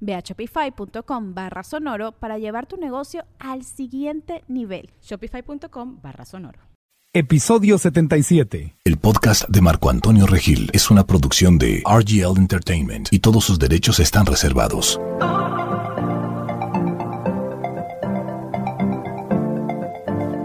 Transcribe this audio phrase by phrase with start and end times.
[0.00, 4.90] Ve a shopify.com barra sonoro para llevar tu negocio al siguiente nivel.
[5.02, 6.60] Shopify.com barra sonoro.
[7.14, 8.76] Episodio 77.
[8.84, 13.58] El podcast de Marco Antonio Regil es una producción de RGL Entertainment y todos sus
[13.58, 15.00] derechos están reservados.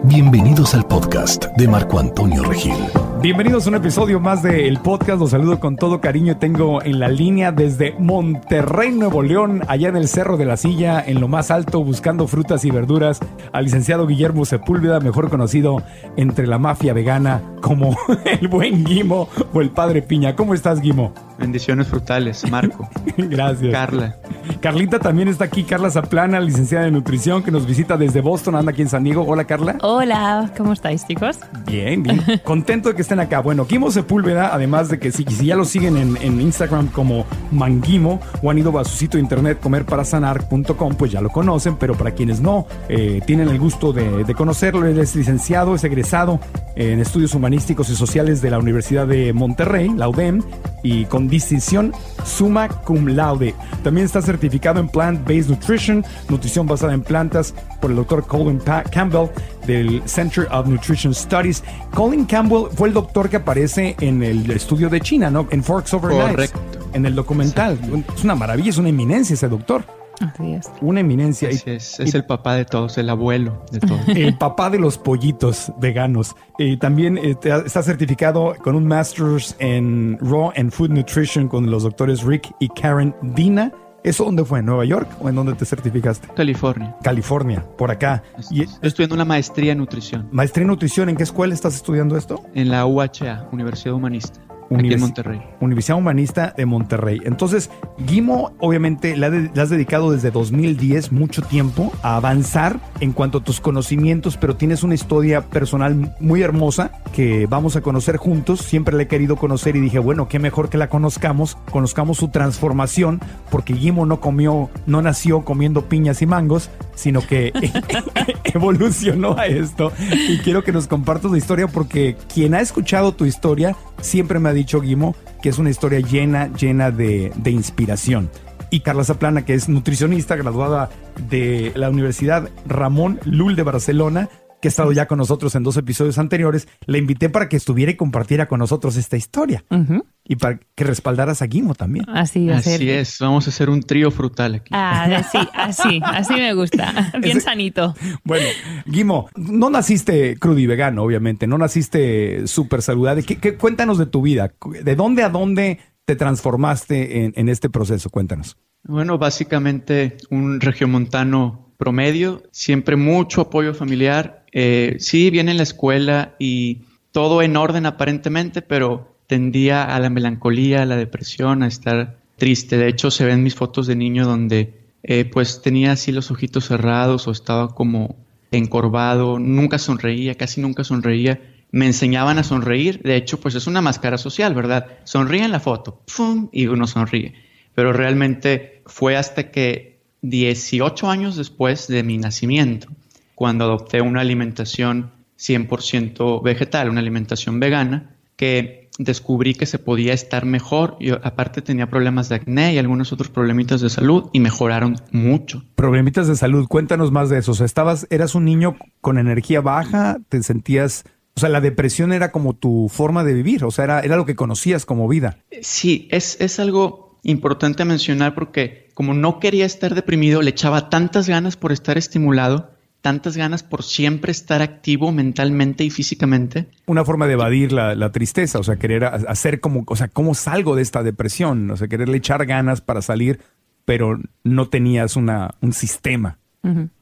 [0.05, 2.73] Bienvenidos al podcast de Marco Antonio Regil.
[3.21, 5.17] Bienvenidos a un episodio más del podcast.
[5.17, 6.37] Los saludo con todo cariño.
[6.37, 11.01] Tengo en la línea desde Monterrey, Nuevo León, allá en el Cerro de la Silla,
[11.01, 13.21] en lo más alto, buscando frutas y verduras,
[13.53, 15.81] al licenciado Guillermo Sepúlveda, mejor conocido
[16.17, 20.36] entre la mafia vegana como el buen Guimo o el padre Piña.
[20.36, 21.14] ¿Cómo estás, Guimo?
[21.39, 22.88] Bendiciones frutales, Marco.
[23.17, 23.72] Gracias.
[23.72, 24.17] Carla.
[24.59, 28.72] Carlita también está aquí, Carla Zaplana, licenciada en nutrición, que nos visita desde Boston, anda
[28.72, 29.25] aquí en San Diego.
[29.25, 29.78] Hola, Carla.
[29.81, 31.39] Hola, ¿cómo estáis, chicos?
[31.66, 32.22] Bien, bien.
[32.44, 33.39] Contento de que estén acá.
[33.39, 37.25] Bueno, Guimo Sepúlveda, además de que si, si ya lo siguen en, en, Instagram como
[37.52, 41.95] Manguimo o han ido a su sitio de internet comerparasanar.com, pues ya lo conocen, pero
[41.95, 46.39] para quienes no eh, tienen el gusto de, de, conocerlo, él es licenciado, es egresado
[46.75, 50.41] en estudios humanísticos y sociales de la Universidad de Monterrey, la UDEM,
[50.81, 51.93] y con distinción
[52.25, 53.53] summa cum laude.
[53.83, 58.81] También está certificado en Plant-Based Nutrition, nutrición basada en plantas, por el doctor Colin pa
[58.81, 59.30] Campbell
[59.67, 61.63] del Center of Nutrition Studies.
[61.93, 65.47] Colin Campbell fue el doctor que aparece en el estudio de China, ¿no?
[65.52, 66.52] En Forks Over Knives,
[66.93, 67.77] en el documental.
[67.83, 68.03] Sí.
[68.15, 69.86] Es una maravilla, es una eminencia ese doctor.
[70.19, 70.71] Así es.
[70.81, 71.49] Una eminencia.
[71.49, 74.01] Así es, es el papá de todos, el abuelo de todos.
[74.07, 76.35] El papá de los pollitos veganos.
[76.57, 77.35] Y también eh,
[77.65, 82.69] está certificado con un Masters en Raw and Food Nutrition con los doctores Rick y
[82.69, 83.71] Karen Dina.
[84.03, 84.59] ¿Eso dónde fue?
[84.59, 86.27] ¿En Nueva York o en dónde te certificaste?
[86.35, 86.95] California.
[87.01, 88.21] California, por acá.
[88.51, 90.27] Y, Estoy estudiando una maestría en nutrición.
[90.31, 91.09] ¿Maestría en nutrición?
[91.09, 92.43] ¿En qué escuela estás estudiando esto?
[92.53, 94.41] En la UHA, Universidad Humanista.
[94.69, 95.41] En Monterrey.
[95.59, 97.21] Universidad Humanista de Monterrey.
[97.25, 103.39] Entonces, Guimo, obviamente, le, le, has dedicado desde 2010 mucho tiempo a avanzar en cuanto
[103.39, 108.61] a tus conocimientos, pero tienes una historia personal muy hermosa que vamos a conocer juntos.
[108.61, 112.30] Siempre la he querido conocer y dije, bueno, qué mejor que la conozcamos, conozcamos su
[112.30, 117.53] transformación, porque Guimo no comió, no nació comiendo piñas y mangos, sino que
[118.45, 119.91] evolucionó a esto.
[120.27, 124.49] Y quiero que nos compartas la historia porque quien ha escuchado tu historia siempre me
[124.49, 128.30] ha dicho, Guimo, que es una historia llena, llena de, de inspiración.
[128.69, 130.89] Y Carla Zaplana, que es nutricionista, graduada
[131.30, 134.30] de la Universidad Ramón Lul de Barcelona,
[134.63, 137.91] que ha estado ya con nosotros en dos episodios anteriores, la invité para que estuviera
[137.91, 139.65] y compartiera con nosotros esta historia.
[139.69, 140.06] Uh -huh.
[140.24, 142.06] Y para que respaldaras a Guimo también.
[142.07, 144.69] Así, así es, vamos a hacer un trío frutal aquí.
[144.71, 147.12] Ah, sí, así, así me gusta.
[147.21, 147.94] Bien Ese, sanito.
[148.24, 148.47] Bueno,
[148.85, 153.24] Guimo, no naciste crudo y vegano, obviamente, no naciste súper saludable.
[153.24, 154.53] ¿Qué, ¿Qué, cuéntanos de tu vida.
[154.81, 158.09] ¿De dónde a dónde te transformaste en, en este proceso?
[158.09, 158.56] Cuéntanos.
[158.85, 164.45] Bueno, básicamente un regiomontano promedio, siempre mucho apoyo familiar.
[164.51, 166.81] Eh, sí, bien en la escuela y
[167.12, 172.78] todo en orden aparentemente, pero tendía a la melancolía, a la depresión, a estar triste.
[172.78, 174.74] De hecho, se ven mis fotos de niño donde
[175.04, 178.16] eh, pues tenía así los ojitos cerrados o estaba como
[178.51, 181.42] encorvado, nunca sonreía, casi nunca sonreía.
[181.72, 184.88] Me enseñaban a sonreír, de hecho, pues es una máscara social, ¿verdad?
[185.06, 186.50] Sonríe en la foto, ¡pum!
[186.52, 187.34] y uno sonríe.
[187.74, 189.93] Pero realmente fue hasta que
[190.24, 192.88] 18 años después de mi nacimiento,
[193.36, 200.46] cuando adopté una alimentación 100% vegetal, una alimentación vegana, que descubrí que se podía estar
[200.46, 200.96] mejor.
[201.00, 205.64] Yo aparte tenía problemas de acné y algunos otros problemitas de salud y mejoraron mucho.
[205.75, 207.52] Problemitas de salud, cuéntanos más de eso.
[207.52, 211.04] O sea, estabas, eras un niño con energía baja, te sentías,
[211.36, 214.26] o sea, la depresión era como tu forma de vivir, o sea, era, era lo
[214.26, 215.40] que conocías como vida.
[215.62, 221.28] Sí, es, es algo importante mencionar porque como no quería estar deprimido, le echaba tantas
[221.28, 222.74] ganas por estar estimulado
[223.04, 226.68] tantas ganas por siempre estar activo mentalmente y físicamente.
[226.86, 230.34] Una forma de evadir la, la, tristeza, o sea, querer hacer como, o sea, ¿cómo
[230.34, 231.69] salgo de esta depresión?
[231.69, 233.42] O sea, quererle echar ganas para salir,
[233.84, 236.40] pero no tenías una, un sistema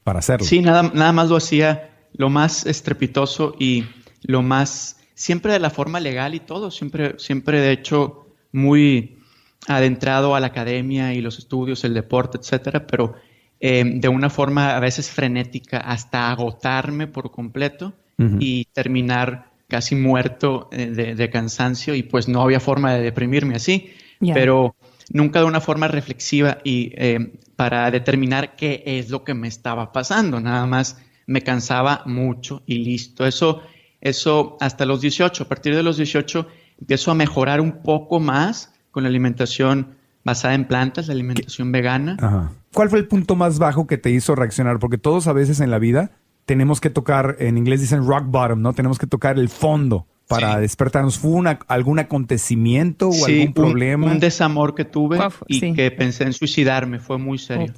[0.04, 0.44] para hacerlo.
[0.44, 3.86] Sí, nada, nada más lo hacía lo más estrepitoso y
[4.24, 9.20] lo más, siempre de la forma legal y todo, siempre, siempre de hecho muy
[9.68, 13.16] adentrado a la academia y los estudios, el deporte, etcétera, pero
[13.60, 17.94] eh, de una forma a veces frenética hasta agotarme por completo
[18.40, 23.94] y terminar casi muerto eh, de, cansancio y pues no había forma de deprimirme así,
[24.20, 24.76] pero
[25.12, 29.92] nunca de una forma reflexiva y eh, para determinar qué es lo que me estaba
[29.92, 33.26] pasando, nada más me cansaba mucho y listo.
[33.26, 33.62] Eso,
[34.02, 36.48] eso hasta los 18, a partir de los 18
[36.80, 42.52] empiezo a mejorar un poco más con la alimentación basada en plantas, la alimentación vegana.
[42.74, 44.80] ¿Cuál fue el punto más bajo que te hizo reaccionar?
[44.80, 46.12] Porque todos a veces en la vida
[46.46, 48.74] tenemos que tocar, en inglés dicen rock bottom, ¿no?
[48.74, 51.18] Tenemos que tocar el fondo para despertarnos.
[51.20, 54.06] ¿Fue una, algún acontecimiento o algún problema?
[54.08, 57.74] Un, un desamor que tuve y que pensé en suicidarme, fue muy serio.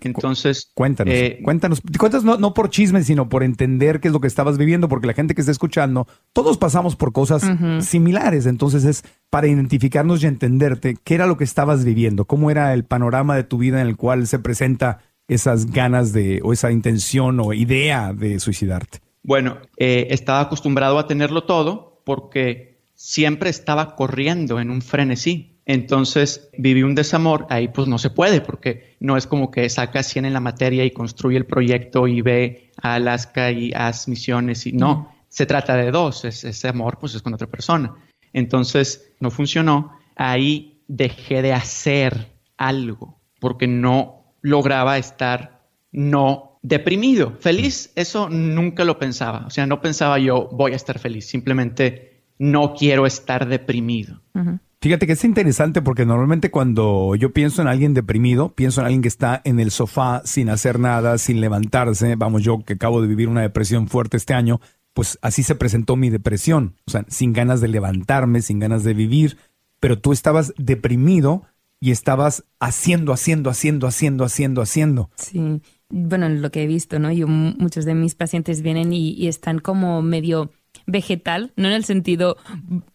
[0.00, 4.26] Entonces, cuéntanos, eh, cuéntanos, cuéntanos no, por chisme, sino por entender qué es lo que
[4.26, 7.42] estabas viviendo, porque la gente que está escuchando, todos pasamos por cosas
[7.80, 12.74] similares, entonces es para identificarnos y entenderte qué era lo que estabas viviendo, cómo era
[12.74, 14.98] el panorama de tu vida en el cual se presenta
[15.28, 19.00] esas ganas de, o esa intención o idea de suicidarte.
[19.22, 25.51] Bueno, eh, estaba acostumbrado a tenerlo todo porque siempre estaba corriendo en un frenesí.
[25.64, 30.02] Entonces viví un desamor, ahí pues no se puede porque no es como que saca
[30.02, 34.66] 100 en la materia y construye el proyecto y ve a Alaska y haz misiones
[34.66, 37.94] y no, se trata de dos, ese amor pues es con otra persona.
[38.32, 45.62] Entonces no funcionó, ahí dejé de hacer algo porque no lograba estar
[45.92, 47.36] no deprimido.
[47.38, 52.24] Feliz, eso nunca lo pensaba, o sea, no pensaba yo voy a estar feliz, simplemente
[52.38, 54.20] no quiero estar deprimido.
[54.82, 59.02] Fíjate que es interesante porque normalmente cuando yo pienso en alguien deprimido, pienso en alguien
[59.02, 62.16] que está en el sofá sin hacer nada, sin levantarse.
[62.16, 64.60] Vamos, yo que acabo de vivir una depresión fuerte este año,
[64.92, 66.74] pues así se presentó mi depresión.
[66.88, 69.38] O sea, sin ganas de levantarme, sin ganas de vivir.
[69.78, 71.44] Pero tú estabas deprimido
[71.78, 75.10] y estabas haciendo, haciendo, haciendo, haciendo, haciendo, haciendo.
[75.14, 75.62] Sí.
[75.90, 77.12] Bueno, lo que he visto, ¿no?
[77.12, 80.50] Yo, muchos de mis pacientes vienen y están como medio
[80.86, 82.36] vegetal, no en el sentido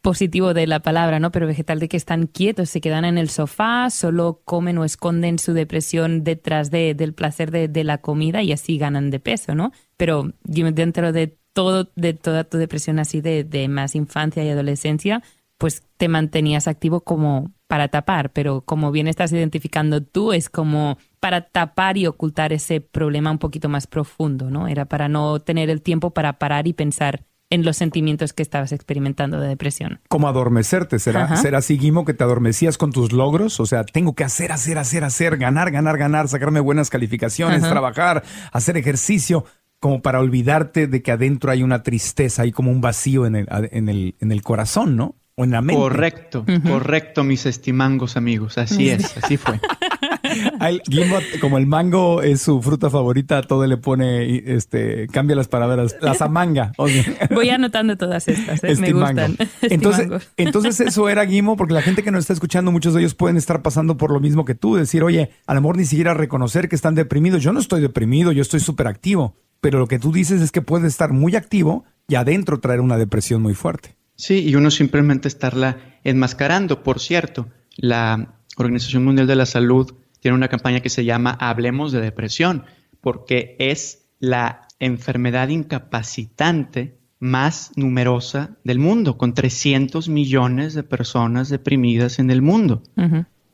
[0.01, 1.31] positivo de la palabra, ¿no?
[1.31, 5.39] Pero vegetal de que están quietos, se quedan en el sofá, solo comen o esconden
[5.39, 9.71] su depresión detrás de, del placer de, la comida y así ganan de peso, ¿no?
[9.97, 15.23] Pero dentro de todo, de toda tu depresión así de, de más infancia y adolescencia,
[15.57, 20.97] pues te mantenías activo como para tapar, pero como bien estás identificando tú, es como
[21.19, 24.67] para tapar y ocultar ese problema un poquito más profundo, ¿no?
[24.67, 28.71] Era para no tener el tiempo para parar y pensar en los sentimientos que estabas
[28.71, 29.99] experimentando de depresión.
[30.09, 33.59] Como adormecerte, ¿será, ¿será así, Guimo, que te adormecías con tus logros?
[33.59, 38.23] O sea, tengo que hacer, hacer, hacer, hacer, ganar, ganar, ganar, sacarme buenas calificaciones, trabajar,
[38.51, 39.45] hacer ejercicio,
[39.79, 43.47] como para olvidarte de que adentro hay una tristeza, hay como un vacío en el,
[43.49, 45.15] en el, en el corazón, ¿no?
[45.35, 45.79] O en la mente.
[45.79, 49.59] Correcto, correcto, mis estimangos amigos, así es, así fue.
[51.41, 56.13] como el mango es su fruta favorita, todo le pone, este, cambia las palabras, la
[56.13, 56.71] zamanga.
[57.33, 58.75] Voy anotando todas estas, ¿eh?
[58.79, 59.37] me gustan.
[59.61, 60.07] Entonces,
[60.37, 63.37] entonces eso era Guimo, porque la gente que nos está escuchando, muchos de ellos pueden
[63.37, 66.69] estar pasando por lo mismo que tú, decir, oye, a lo mejor ni siquiera reconocer
[66.69, 67.43] que están deprimidos.
[67.43, 69.35] Yo no estoy deprimido, yo estoy súper activo.
[69.61, 72.97] Pero lo que tú dices es que puedes estar muy activo y adentro traer una
[72.97, 73.95] depresión muy fuerte.
[74.15, 76.83] Sí, y uno simplemente estarla enmascarando.
[76.83, 81.91] Por cierto, la Organización Mundial de la Salud tiene una campaña que se llama Hablemos
[81.91, 82.65] de Depresión,
[83.01, 92.19] porque es la enfermedad incapacitante más numerosa del mundo, con 300 millones de personas deprimidas
[92.19, 92.83] en el mundo.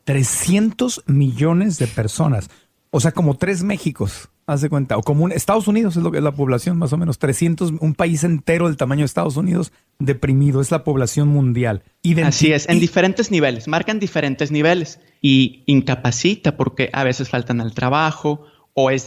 [0.04, 2.50] 300 millones de personas.
[2.90, 4.96] O sea, como tres Méxicos, hace cuenta.
[4.96, 7.18] O como un, Estados Unidos es lo que es la población, más o menos.
[7.18, 10.60] 300, un país entero del tamaño de Estados Unidos deprimido.
[10.60, 11.82] Es la población mundial.
[12.24, 13.68] Así es, en diferentes niveles.
[13.68, 19.06] Marcan diferentes niveles y incapacita porque a veces faltan al trabajo o es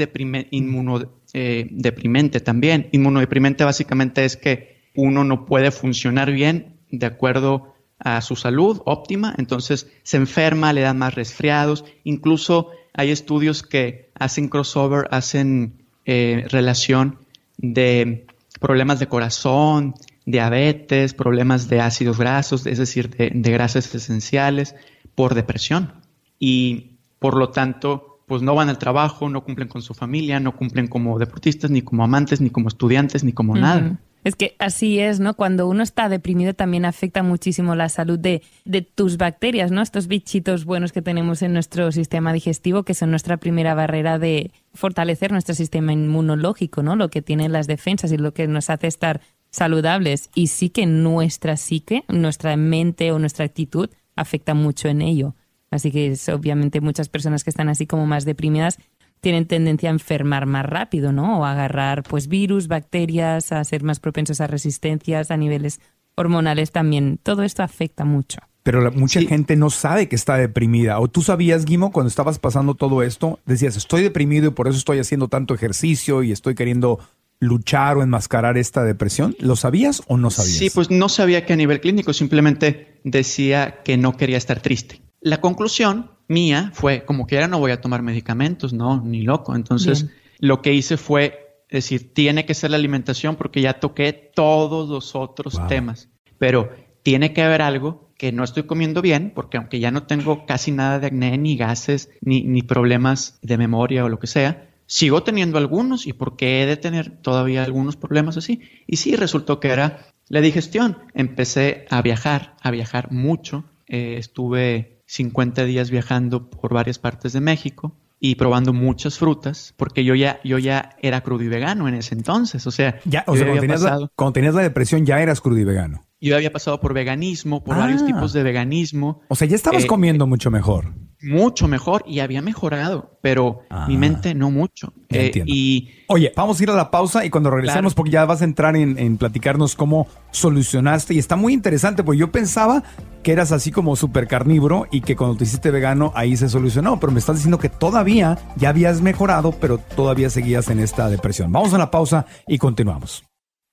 [0.51, 2.89] inmunodeprimente eh, también.
[2.91, 9.34] Inmunodeprimente básicamente es que uno no puede funcionar bien de acuerdo a su salud óptima,
[9.38, 15.74] entonces se enferma, le dan más resfriados, incluso hay estudios que hacen crossover, hacen
[16.06, 17.20] eh, relación
[17.58, 18.26] de
[18.60, 19.96] problemas de corazón,
[20.26, 24.76] diabetes, problemas de ácidos grasos, es decir, de grasas esenciales,
[25.18, 25.94] por depresión
[26.38, 30.56] y por lo tanto pues no van al trabajo, no cumplen con su familia, no
[30.56, 34.00] cumplen como deportistas, ni como amantes, ni como estudiantes, ni como nada.
[34.24, 35.36] Es que así es, ¿no?
[35.36, 39.82] Cuando uno está deprimido también afecta muchísimo la salud de, de, tus bacterias, ¿no?
[39.82, 44.52] Estos bichitos buenos que tenemos en nuestro sistema digestivo, que son nuestra primera barrera de
[44.74, 46.96] fortalecer nuestro sistema inmunológico, ¿no?
[46.96, 50.30] Lo que tienen las defensas y lo que nos hace estar saludables.
[50.36, 55.36] Y sí que nuestra psique, nuestra mente o nuestra actitud afecta mucho en ello.
[55.70, 58.78] Así que es, obviamente muchas personas que están así como más deprimidas
[59.22, 61.40] tienen tendencia a enfermar más rápido, ¿no?
[61.40, 65.80] O a agarrar pues virus, bacterias, a ser más propensos a resistencias a niveles
[66.16, 67.20] hormonales también.
[67.22, 68.40] Todo esto afecta mucho.
[68.64, 69.28] Pero la, mucha sí.
[69.28, 71.00] gente no sabe que está deprimida.
[71.00, 74.78] O tú sabías, Guimo, cuando estabas pasando todo esto, decías, estoy deprimido y por eso
[74.78, 77.00] estoy haciendo tanto ejercicio y estoy queriendo
[77.40, 79.36] luchar o enmascarar esta depresión?
[79.40, 80.58] ¿Lo sabías o no sabías?
[80.58, 85.02] Sí, pues no sabía que a nivel clínico, simplemente decía que no quería estar triste.
[85.22, 89.55] La conclusión mía fue, como que ahora no voy a tomar medicamentos, no, ni loco.
[89.55, 90.15] Entonces, Bien.
[90.39, 95.15] lo que hice fue decir, tiene que ser la alimentación porque ya toqué todos los
[95.15, 95.67] otros wow.
[95.67, 96.69] temas, pero
[97.03, 100.72] tiene que haber algo que no estoy comiendo bien, porque aunque ya no tengo casi
[100.72, 105.22] nada de acné, ni gases, ni, ni problemas de memoria o lo que sea, sigo
[105.22, 108.62] teniendo algunos y por qué he de tener todavía algunos problemas así.
[108.88, 110.98] Y sí, resultó que era la digestión.
[111.13, 113.65] Empecé a viajar, a viajar mucho.
[113.86, 120.04] Eh, estuve 50 días viajando por varias partes de México y probando muchas frutas, porque
[120.04, 122.66] yo ya, yo ya era crudo y vegano en ese entonces.
[122.68, 125.42] O sea, ya, o sea cuando, tenías pasado, la, cuando tenías la depresión ya eras
[125.42, 126.04] crudo y vegano.
[126.20, 127.80] Yo había pasado por veganismo, por ah.
[127.80, 129.22] varios tipos de veganismo.
[129.28, 130.96] O sea, ya estabas eh, comiendo mucho mejor.
[131.22, 133.88] Mucho mejor y había mejorado, pero ah.
[133.88, 134.94] mi mente no mucho.
[135.10, 137.96] Eh, y Oye, vamos a ir a la pausa y cuando regresemos, claro.
[137.96, 141.16] porque ya vas a entrar en, en, platicarnos cómo solucionaste.
[141.16, 142.84] Y está muy interesante, porque yo pensaba
[143.24, 147.00] que eras así como súper carnívoro y que cuando te hiciste vegano ahí se solucionó.
[147.00, 151.52] Pero me estás diciendo que todavía ya habías mejorado, pero todavía seguías en esta depresión.
[151.52, 153.24] Vamos a la pausa y continuamos.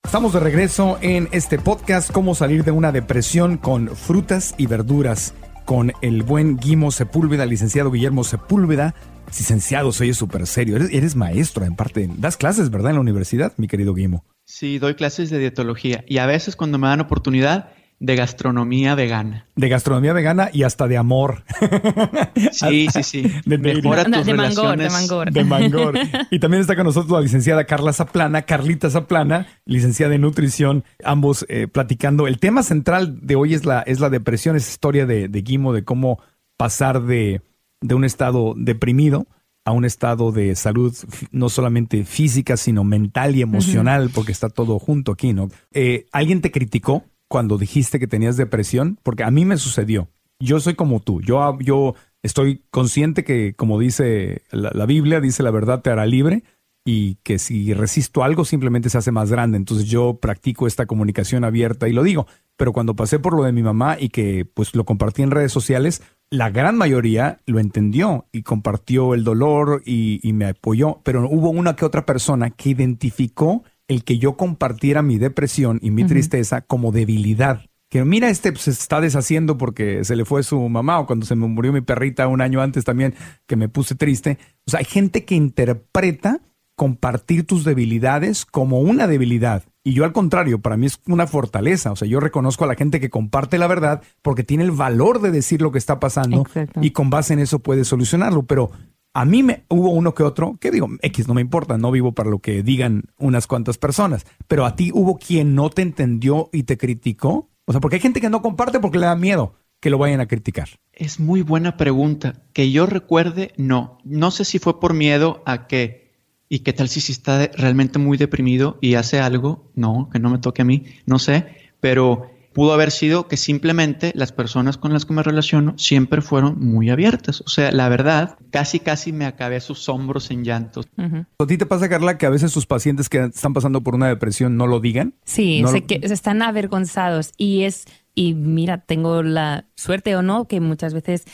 [0.04, 5.34] Estamos de regreso en este podcast, cómo salir de una depresión con frutas y verduras,
[5.64, 8.94] con el buen Guimo Sepúlveda, licenciado Guillermo Sepúlveda.
[9.26, 10.76] Licenciado, soy súper serio.
[10.76, 12.08] Eres, eres, maestro, en parte.
[12.18, 12.90] Das clases, ¿verdad?
[12.90, 14.24] En la universidad, mi querido Guimo.
[14.44, 16.04] Sí, doy clases de dietología.
[16.06, 17.70] Y a veces cuando me dan oportunidad,
[18.00, 19.46] de gastronomía vegana.
[19.56, 21.44] De gastronomía vegana y hasta de amor.
[22.52, 23.22] Sí, sí, sí.
[23.46, 25.32] De, Mejora no, tus de mangor, de mangor.
[25.32, 25.94] de Mangor.
[26.30, 31.46] Y también está con nosotros la licenciada Carla Zaplana, Carlita Zaplana, licenciada en nutrición, ambos
[31.48, 32.26] eh, platicando.
[32.26, 35.72] El tema central de hoy es la, es la depresión, es historia de, de Guimo,
[35.72, 36.20] de cómo
[36.56, 37.42] pasar de,
[37.80, 39.26] de un estado deprimido
[39.64, 40.94] a un estado de salud
[41.30, 44.12] no solamente física, sino mental y emocional, uh -huh.
[44.14, 45.48] porque está todo junto aquí, ¿no?
[45.72, 49.00] Eh, ¿Alguien te criticó cuando dijiste que tenías depresión?
[49.02, 50.08] Porque a mí me sucedió.
[50.38, 51.20] Yo soy como tú.
[51.20, 56.44] Yo, yo estoy consciente que, como dice la, Biblia, dice la verdad te hará libre
[56.84, 59.56] y que si resisto algo simplemente se hace más grande.
[59.56, 62.28] Entonces yo practico esta comunicación abierta y lo digo.
[62.56, 65.50] Pero cuando pasé por lo de mi mamá y que pues lo compartí en redes
[65.50, 71.00] sociales, la gran mayoría lo entendió y compartió el dolor y, y me apoyó.
[71.02, 75.90] Pero hubo una que otra persona que identificó el que yo compartiera mi depresión y
[75.90, 76.08] mi uh -huh.
[76.08, 77.62] tristeza como debilidad.
[77.90, 81.26] Que mira, este pues, se está deshaciendo porque se le fue su mamá o cuando
[81.26, 83.14] se me murió mi perrita un año antes también
[83.46, 84.38] que me puse triste.
[84.66, 86.40] O sea, hay gente que interpreta
[86.76, 89.62] compartir tus debilidades como una debilidad.
[89.84, 91.92] Y yo al contrario, para mí es una fortaleza.
[91.92, 95.20] O sea, yo reconozco a la gente que comparte la verdad porque tiene el valor
[95.20, 96.80] de decir lo que está pasando Exacto.
[96.82, 98.44] y con base en eso puede solucionarlo.
[98.44, 98.70] Pero
[99.14, 102.12] a mí me hubo uno que otro, que digo, X no me importa, no vivo
[102.12, 106.50] para lo que digan unas cuantas personas, pero a ti hubo quien no te entendió
[106.52, 107.48] y te criticó.
[107.64, 110.20] O sea, porque hay gente que no comparte porque le da miedo que lo vayan
[110.20, 110.68] a criticar.
[110.92, 112.42] Es muy buena pregunta.
[112.52, 113.98] Que yo recuerde, no.
[114.02, 116.12] No sé si fue por miedo a que,
[116.48, 120.30] y qué tal si, si está realmente muy deprimido y hace algo, no, que no
[120.30, 121.46] me toque a mí, no sé,
[121.80, 126.58] pero pudo haber sido que simplemente las personas con las que me relaciono siempre fueron
[126.60, 127.42] muy abiertas.
[127.42, 130.86] O sea, la verdad, casi casi me acabé sus hombros en llantos.
[130.96, 131.26] Uh -huh.
[131.38, 134.08] ¿A ti te pasa, Carla, que a veces sus pacientes que están pasando por una
[134.08, 135.14] depresión no lo digan?
[135.24, 135.86] Sí, ¿No sé lo...
[135.86, 137.84] que están avergonzados y es
[138.14, 141.24] y mira, tengo la suerte o no que muchas veces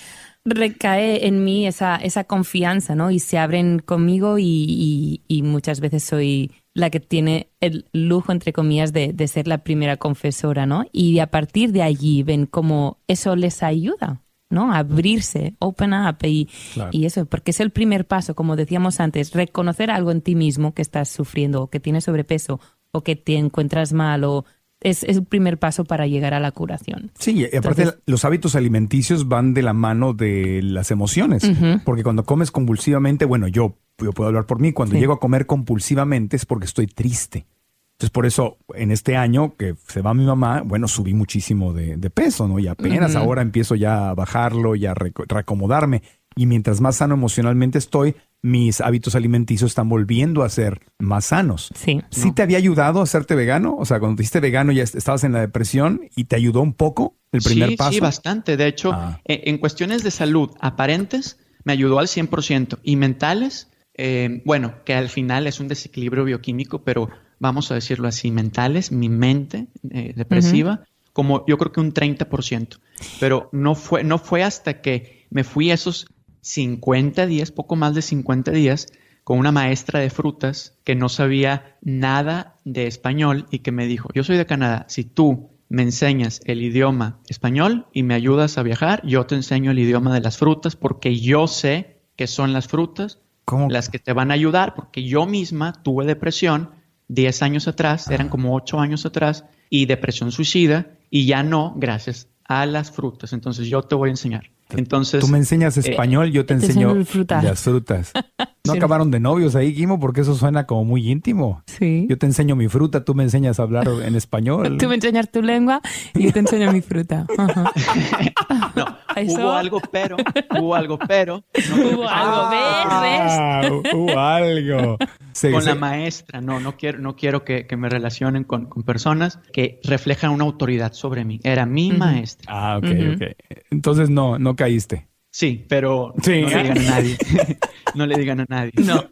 [0.44, 3.10] recae en mí esa, esa confianza, ¿no?
[3.10, 8.32] Y se abren conmigo y, y, y muchas veces soy la que tiene el lujo,
[8.32, 10.84] entre comillas, de, de, ser la primera confesora, ¿no?
[10.92, 14.72] Y a partir de allí ven cómo eso les ayuda, ¿no?
[14.72, 16.90] A abrirse, open up y, claro.
[16.92, 20.74] y eso, porque es el primer paso, como decíamos antes, reconocer algo en ti mismo
[20.74, 22.60] que estás sufriendo o que tienes sobrepeso
[22.92, 24.44] o que te encuentras mal o
[24.80, 27.10] es, es el primer paso para llegar a la curación.
[27.18, 31.50] Sí, y aparte Entonces- los hábitos alimenticios van de la mano de las emociones,
[31.84, 35.00] porque cuando comes compulsivamente, bueno, yo, yo puedo hablar por mí, cuando Sí.
[35.00, 37.46] llego a comer compulsivamente es porque estoy triste.
[37.92, 41.98] Entonces, por eso, en este año que se va mi mamá, bueno, subí muchísimo de,
[41.98, 42.58] de peso, ¿no?
[42.58, 46.02] Y apenas ahora empiezo ya a bajarlo y a reacomodarme.
[46.36, 51.70] Y mientras más sano emocionalmente estoy, mis hábitos alimenticios están volviendo a ser más sanos.
[51.74, 52.00] Sí.
[52.10, 53.76] ¿Sí te había ayudado a hacerte vegano?
[53.76, 56.60] O sea, cuando te hiciste vegano ya est- estabas en la depresión y te ayudó
[56.62, 57.92] un poco el primer sí, paso.
[57.92, 58.56] Sí, bastante.
[58.56, 59.20] De hecho, Ah.
[59.24, 62.78] e- en cuestiones de salud aparentes, me ayudó al 100%.
[62.82, 67.10] Y mentales, eh, bueno, que al final es un desequilibrio bioquímico, pero
[67.40, 72.78] vamos a decirlo así, mentales, mi mente eh, depresiva, como yo creo que un 30%.
[73.18, 76.06] Pero no fue, no fue hasta que me fui esos
[76.42, 78.86] 50 días, poco más de 50 días,
[79.24, 84.08] con una maestra de frutas que no sabía nada de español y que me dijo,
[84.14, 88.62] yo soy de Canadá, si tú me enseñas el idioma español y me ayudas a
[88.62, 92.66] viajar, yo te enseño el idioma de las frutas porque yo sé qué son las
[92.66, 93.70] frutas, ¿Cómo?
[93.70, 96.70] las que te van a ayudar, porque yo misma tuve depresión
[97.08, 102.28] 10 años atrás, eran como 8 años atrás, y depresión suicida, y ya no, gracias
[102.44, 103.32] a las frutas.
[103.32, 104.50] Entonces yo te voy a enseñar.
[104.76, 107.42] Entonces, Tú me enseñas eh, español, yo te, te enseño enseño fruta.
[107.42, 108.12] las frutas.
[108.66, 108.78] ¿No Sí.
[108.78, 109.98] acabaron de novios ahí, Guimo?
[109.98, 111.62] Porque eso suena como muy íntimo.
[111.66, 112.06] Sí.
[112.10, 114.76] Yo te enseño mi fruta, tú me enseñas a hablar en español.
[114.78, 115.80] Tú me enseñas tu lengua
[116.14, 117.26] y yo te enseño mi fruta.
[117.38, 117.72] Ajá.
[118.76, 118.84] no,
[119.16, 120.16] Eso- hubo algo pero,
[120.58, 121.42] hubo algo pero.
[121.70, 123.00] no Hubo algo, ¿ves?
[123.00, 123.32] ¿Ves?
[123.32, 123.62] Ah,
[123.94, 124.98] hubo algo.
[125.32, 125.68] Sí, con sí.
[125.68, 129.80] la maestra, no, no quiero, no quiero que, que me relacionen con, con personas que
[129.84, 131.40] reflejan una autoridad sobre mí.
[131.44, 132.52] Era mi maestra.
[132.52, 133.12] Ah, ok, Ujú.
[133.14, 133.22] ok.
[133.70, 135.06] Entonces no, no caíste.
[135.30, 136.42] Sí, pero Sí.
[136.42, 137.16] no le digan a nadie.
[137.94, 138.72] no le digan a nadie.
[138.84, 139.04] No.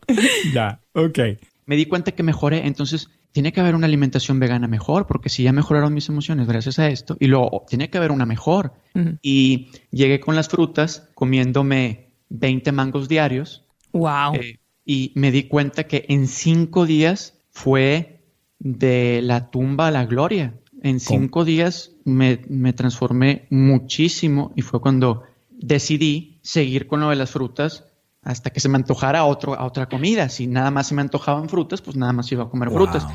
[0.52, 1.18] Ya, ok.
[1.66, 5.42] Me di cuenta que mejoré, entonces tiene que haber una alimentación vegana mejor, porque si
[5.44, 8.72] ya mejoraron mis emociones gracias a esto, y luego tiene que haber una mejor.
[9.22, 14.34] Y llegué con las frutas comiéndome 20 mangos diarios Wow.
[14.34, 18.20] eh, y me di cuenta que en cinco días fue
[18.58, 20.54] de la tumba a la gloria.
[20.82, 25.22] En cinco días me, me transformé muchísimo y fue cuando
[25.58, 27.84] decidí seguir con lo de las frutas
[28.22, 30.28] hasta que se me antojara otro, a otra comida.
[30.28, 32.78] Si nada más se me antojaban frutas, pues nada más iba a comer Wow.
[32.78, 33.08] frutas.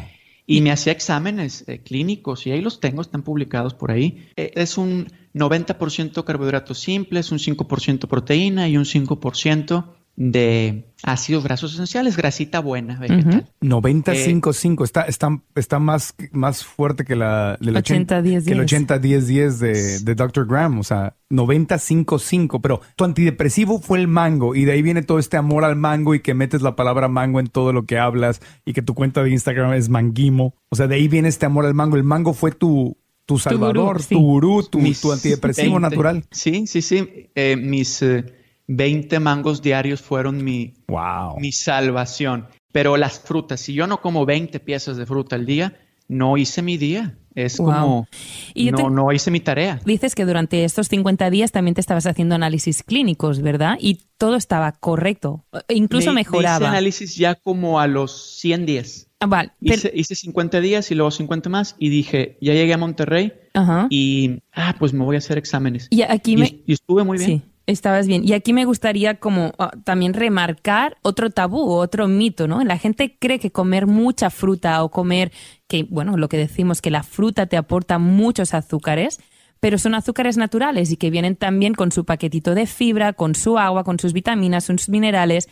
[0.46, 4.28] Y me hacía exámenes eh, clínicos y ahí los tengo, están publicados por ahí.
[4.36, 11.74] Eh, es un 90% carbohidratos simples, un 5% proteína y un 5% de ácidos grasos
[11.74, 13.50] esenciales, grasita buena vegetal.
[13.62, 14.84] 95-5.
[14.84, 18.46] Está, está, está más, más fuerte que la del 80-10-10.
[18.46, 20.46] que el 80-10-10 de, de Dr.
[20.46, 20.80] Graham.
[20.80, 22.60] O sea, 95-5.
[22.62, 24.56] Pero tu antidepresivo fue el mango.
[24.56, 27.40] Y de ahí viene todo este amor al mango y que metes la palabra mango
[27.40, 30.56] en todo lo que hablas y que tu cuenta de Instagram es manguimo.
[30.70, 31.98] O sea, de ahí viene este amor al mango.
[31.98, 34.16] El mango fue tu, tu salvador, tu sí.
[34.16, 34.80] gurú, tu,
[35.12, 36.26] antidepresivo 20 natural.
[36.30, 37.30] Sí, sí, sí.
[37.34, 41.40] Eh, mis eh, 20 mangos diarios fueron mi, Wow.
[41.40, 42.48] mi salvación.
[42.72, 46.62] Pero las frutas, si yo no como 20 piezas de fruta al día, no hice
[46.62, 47.18] mi día.
[47.36, 47.66] Es Wow.
[47.72, 48.08] como,
[48.54, 49.80] Y no, te- no hice mi tarea.
[49.86, 53.76] Dices que durante estos 50 días también te estabas haciendo análisis clínicos, ¿verdad?
[53.80, 55.44] Y todo estaba correcto.
[55.68, 56.70] E Incluso Me- me hice mejoraba.
[56.70, 59.08] análisis ya como a los 100 días.
[59.20, 59.52] Ah, vale.
[59.62, 63.34] pero- Hice, hice 50 días y luego 50 más y dije, ya llegué a Monterrey
[63.54, 63.88] Ajá.
[63.90, 65.88] y, ah, pues me voy a hacer exámenes.
[65.92, 66.62] Y aquí Y, me...
[66.68, 67.30] y estuve muy bien.
[67.30, 68.24] Sí, estabas bien.
[68.28, 72.64] Y aquí me gustaría como ah, también remarcar otro tabú, otro mito, ¿no?
[72.64, 75.32] La gente cree que comer mucha fruta o comer,
[75.68, 79.20] que bueno, lo que decimos, que la fruta te aporta muchos azúcares,
[79.60, 83.58] pero son azúcares naturales y que vienen también con su paquetito de fibra, con su
[83.58, 85.48] agua, con sus vitaminas, sus minerales.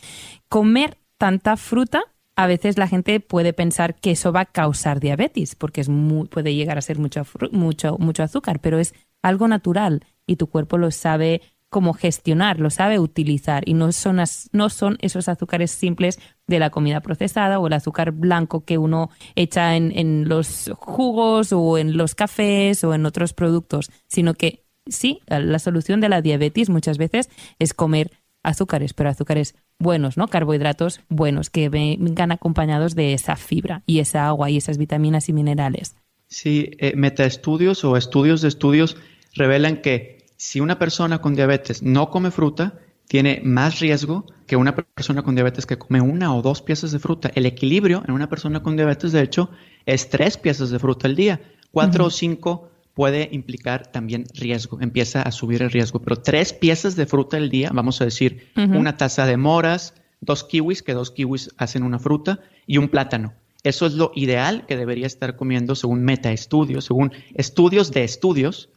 [0.50, 2.02] Comer tanta fruta
[2.36, 6.28] a veces la gente puede pensar que eso va a causar diabetes, porque es muy-
[6.28, 10.78] puede llegar a ser mucho, mucho, mucho azúcar, pero es algo natural y tu cuerpo
[10.78, 15.71] lo sabe cómo gestionar, lo sabe utilizar y no son, as- no son esos azúcares
[15.71, 20.69] simples de la comida procesada o el azúcar blanco que uno echa en, en los
[20.75, 26.10] jugos o en los cafés o en otros productos, sino que sí, la solución de
[26.10, 28.12] la diabetes muchas veces es comer
[28.43, 30.27] azúcares, pero azúcares buenos, ¿no?
[30.27, 35.34] Carbohidratos buenos que vengan acompañados de esa fibra y esa agua y esas vitaminas y
[35.34, 35.95] minerales.
[36.27, 38.97] Sí, eh, metaestudios o estudios de estudios
[39.36, 44.75] revelan que si una persona con diabetes no come fruta, tiene más riesgo que una
[44.75, 47.30] persona con diabetes que come una o dos piezas de fruta.
[47.36, 49.51] El equilibrio en una persona con diabetes, de hecho,
[49.86, 51.41] es tres piezas de fruta al día.
[51.69, 56.95] Cuatro o cinco puede implicar también riesgo, empieza a subir el riesgo, pero tres piezas
[56.95, 61.12] de fruta al día, vamos a decir, una taza de moras, dos kiwis, que dos
[61.12, 63.36] kiwis hacen una fruta, y un plátano.
[63.62, 68.69] Eso es lo ideal que debería estar comiendo según metaestudios, según estudios de estudios,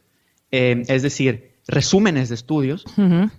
[0.51, 2.85] eh, es decir, resúmenes de estudios.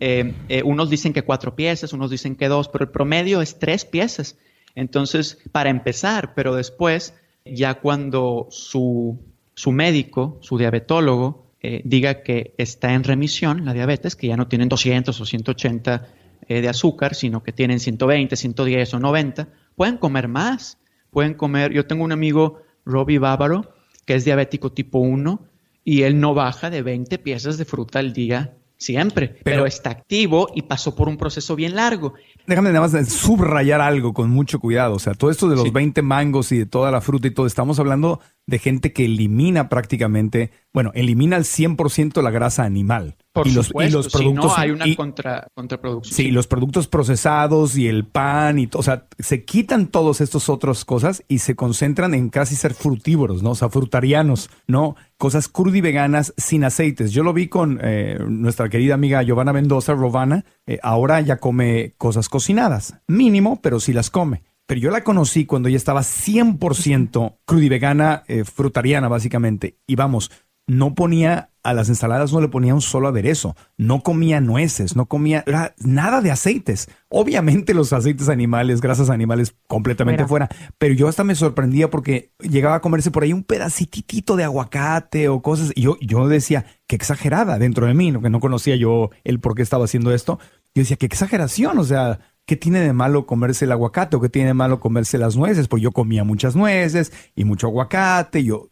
[0.01, 3.59] Eh, eh, unos dicen que cuatro piezas, unos dicen que dos, pero el promedio es
[3.59, 4.37] tres piezas.
[4.75, 9.19] Entonces, para empezar, pero después, ya cuando su,
[9.55, 11.47] su médico, su diabetólogo,
[11.83, 16.07] diga que está en remisión la diabetes, que ya no tienen 200 o 180
[16.47, 20.79] de azúcar, sino que tienen 120, 110 o 90, pueden comer más
[21.17, 21.73] pueden comer.
[21.73, 23.73] Yo tengo un amigo, Robbie Bávaro,
[24.05, 25.41] que es diabético tipo 1
[25.87, 30.49] y él no baja de 20 piezas de fruta al día siempre, pero, está activo
[30.53, 32.15] y pasó por un proceso bien largo.
[32.47, 34.95] Déjame nada más subrayar algo con mucho cuidado.
[34.95, 37.47] O sea, todo esto de los 20 mangos y de toda la fruta y todo,
[37.47, 43.17] estamos hablando de gente que elimina prácticamente, bueno, elimina al 100% la grasa animal.
[43.33, 44.53] Por y los, y los productos.
[44.53, 46.15] Si no, hay una contra, contraproducción.
[46.15, 48.81] Sí, los productos procesados y el pan y todo.
[48.81, 53.43] O sea, se quitan todos estos otras cosas y se concentran en casi ser frutívoros,
[53.43, 53.51] ¿no?
[53.51, 54.97] O sea, frutarianos, ¿no?
[55.19, 55.51] Cosas
[55.83, 57.13] veganas sin aceites.
[57.13, 60.45] Yo lo vi con eh, nuestra querida amiga Giovanna Mendoza, Rovana.
[60.67, 62.95] Eh, ahora ya come cosas cocinadas.
[63.07, 68.45] Mínimo, pero sí las come pero yo la conocí cuando ella estaba 100% crudivegana, eh,
[68.45, 69.79] frutariana básicamente.
[69.87, 70.31] Y vamos,
[70.67, 75.07] no ponía a las ensaladas, no le ponía un solo aderezo, no comía nueces, no
[75.07, 75.45] comía
[75.79, 76.89] nada de aceites.
[77.09, 80.49] Obviamente los aceites animales, grasas animales completamente fuera,
[80.79, 85.29] pero yo hasta me sorprendía porque llegaba a comerse por ahí un pedacitito de aguacate
[85.29, 85.73] o cosas.
[85.75, 89.57] Y yo, yo decía, qué exagerada dentro de mí, que no conocía yo el por
[89.57, 90.39] qué estaba haciendo esto.
[90.77, 94.29] Yo decía, qué exageración, o sea, ¿qué tiene de malo comerse el aguacate o qué
[94.29, 95.69] tiene de malo comerse las nueces?
[95.69, 98.45] Pues yo comía muchas nueces y mucho aguacate.
[98.45, 98.69] Yo...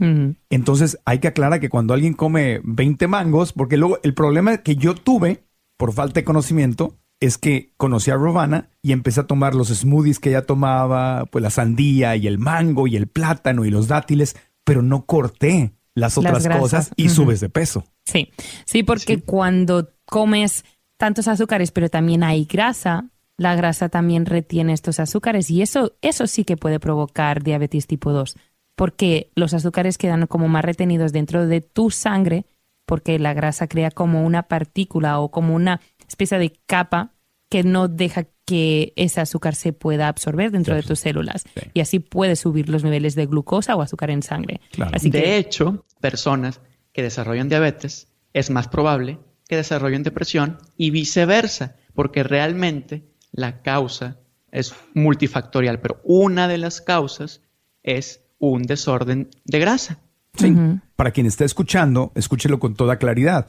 [0.50, 4.76] Entonces hay que aclarar que cuando alguien come 20 mangos, porque luego el problema que
[4.76, 5.46] yo tuve
[5.78, 10.20] por falta de conocimiento es que conocí a Rovana y empecé a tomar los smoothies
[10.20, 14.36] que ella tomaba, pues la sandía y el mango y el plátano y los dátiles,
[14.62, 17.84] pero no corté las otras cosas y subes de peso.
[18.04, 18.30] Sí,
[18.66, 25.00] sí, porque cuando comes tantos azúcares, pero también hay grasa, la grasa también retiene estos
[25.00, 28.36] azúcares y eso, eso sí que puede provocar diabetes tipo 2,
[28.76, 32.46] porque los azúcares quedan como más retenidos dentro de tu sangre,
[32.86, 37.12] porque la grasa crea como una partícula o como una especie de capa
[37.48, 41.44] que no deja que ese azúcar se pueda absorber dentro de tus células.
[41.72, 44.60] Y así puede subir los niveles de glucosa o azúcar en sangre.
[45.02, 46.60] de hecho, personas
[46.92, 54.18] que desarrollan diabetes es más probable que desarrollen depresión y viceversa, porque realmente la causa
[54.50, 57.42] es multifactorial, pero una de las causas
[57.82, 59.98] es un desorden de grasa.
[60.36, 60.54] Sí.
[60.96, 63.48] Para quien está escuchando, escúchelo con toda claridad.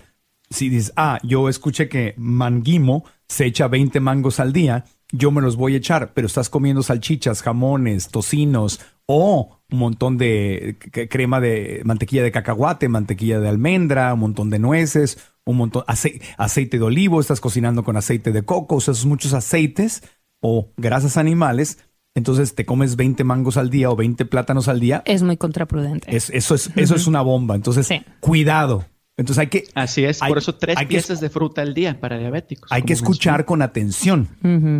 [0.49, 5.41] Si dices, ah, yo escuché que Manguimo se echa 20 mangos al día, yo me
[5.41, 10.77] los voy a echar, pero estás comiendo salchichas, jamones, tocinos o un montón de
[11.09, 16.77] crema de mantequilla de cacahuate, mantequilla de almendra, un montón de nueces, un montón, aceite
[16.77, 20.03] de olivo, estás cocinando con aceite de coco, o esos muchos aceites
[20.41, 21.79] o grasas animales.
[22.15, 25.03] Entonces te comes 20 mangos al día o 20 plátanos al día.
[25.05, 26.15] Es muy contraprudente.
[26.15, 27.55] eso, es, eso es una bomba.
[27.55, 27.89] Entonces,
[28.21, 28.85] cuidado.
[29.17, 29.63] Entonces hay que...
[29.75, 32.69] Así es, por eso tres piezas de fruta al día para diabéticos.
[32.71, 34.27] Hay que escuchar con atención,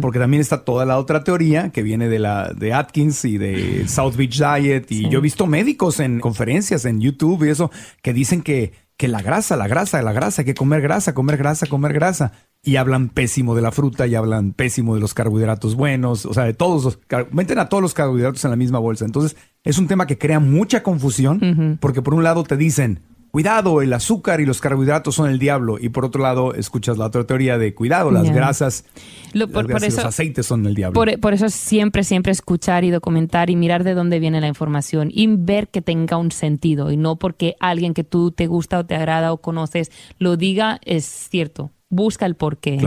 [0.01, 3.87] porque también está toda la otra teoría que viene de la de Atkins y de
[3.87, 8.13] South Beach Diet y yo he visto médicos en conferencias en YouTube y eso que
[8.13, 11.67] dicen que que la grasa, la grasa, la grasa, hay que comer grasa, comer grasa,
[11.67, 12.31] comer grasa.
[12.63, 16.45] Y hablan pésimo de la fruta y hablan pésimo de los carbohidratos buenos, o sea,
[16.45, 16.99] de todos los,
[17.31, 19.05] meten a todos los carbohidratos en la misma bolsa.
[19.05, 23.01] Entonces, es un tema que crea mucha confusión, porque por un lado te dicen,
[23.35, 25.75] cuidado, el azúcar y los carbohidratos son el diablo.
[25.77, 28.85] Y por otro lado, escuchas la otra teoría de cuidado, las grasas,
[29.33, 29.49] los
[29.97, 30.93] aceites son el diablo.
[31.19, 35.27] Por, eso siempre, siempre escuchar y documentar y mirar de dónde viene la información y
[35.27, 38.95] ver que tenga un sentido y no porque alguien que tú te gusta o te
[38.95, 41.71] agrada o conoces lo diga, es cierto.
[41.89, 42.79] Busca el porqué.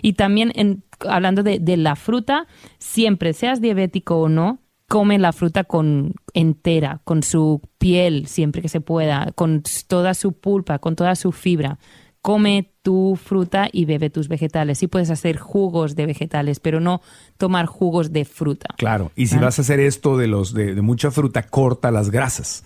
[0.00, 2.46] Y también en, hablando de, de la fruta,
[2.78, 4.59] siempre, seas diabético o no,
[4.90, 10.32] come la fruta con entera, con su piel siempre que se pueda, con toda su
[10.32, 11.78] pulpa, con toda su fibra.
[12.20, 14.78] Come tu fruta y bebe tus vegetales.
[14.78, 17.02] Sí puedes hacer jugos de vegetales, pero no
[17.36, 18.74] tomar jugos de fruta.
[18.76, 19.40] Claro, y si ¿Ah?
[19.40, 22.64] vas a hacer esto de los de, mucha fruta, corta las grasas.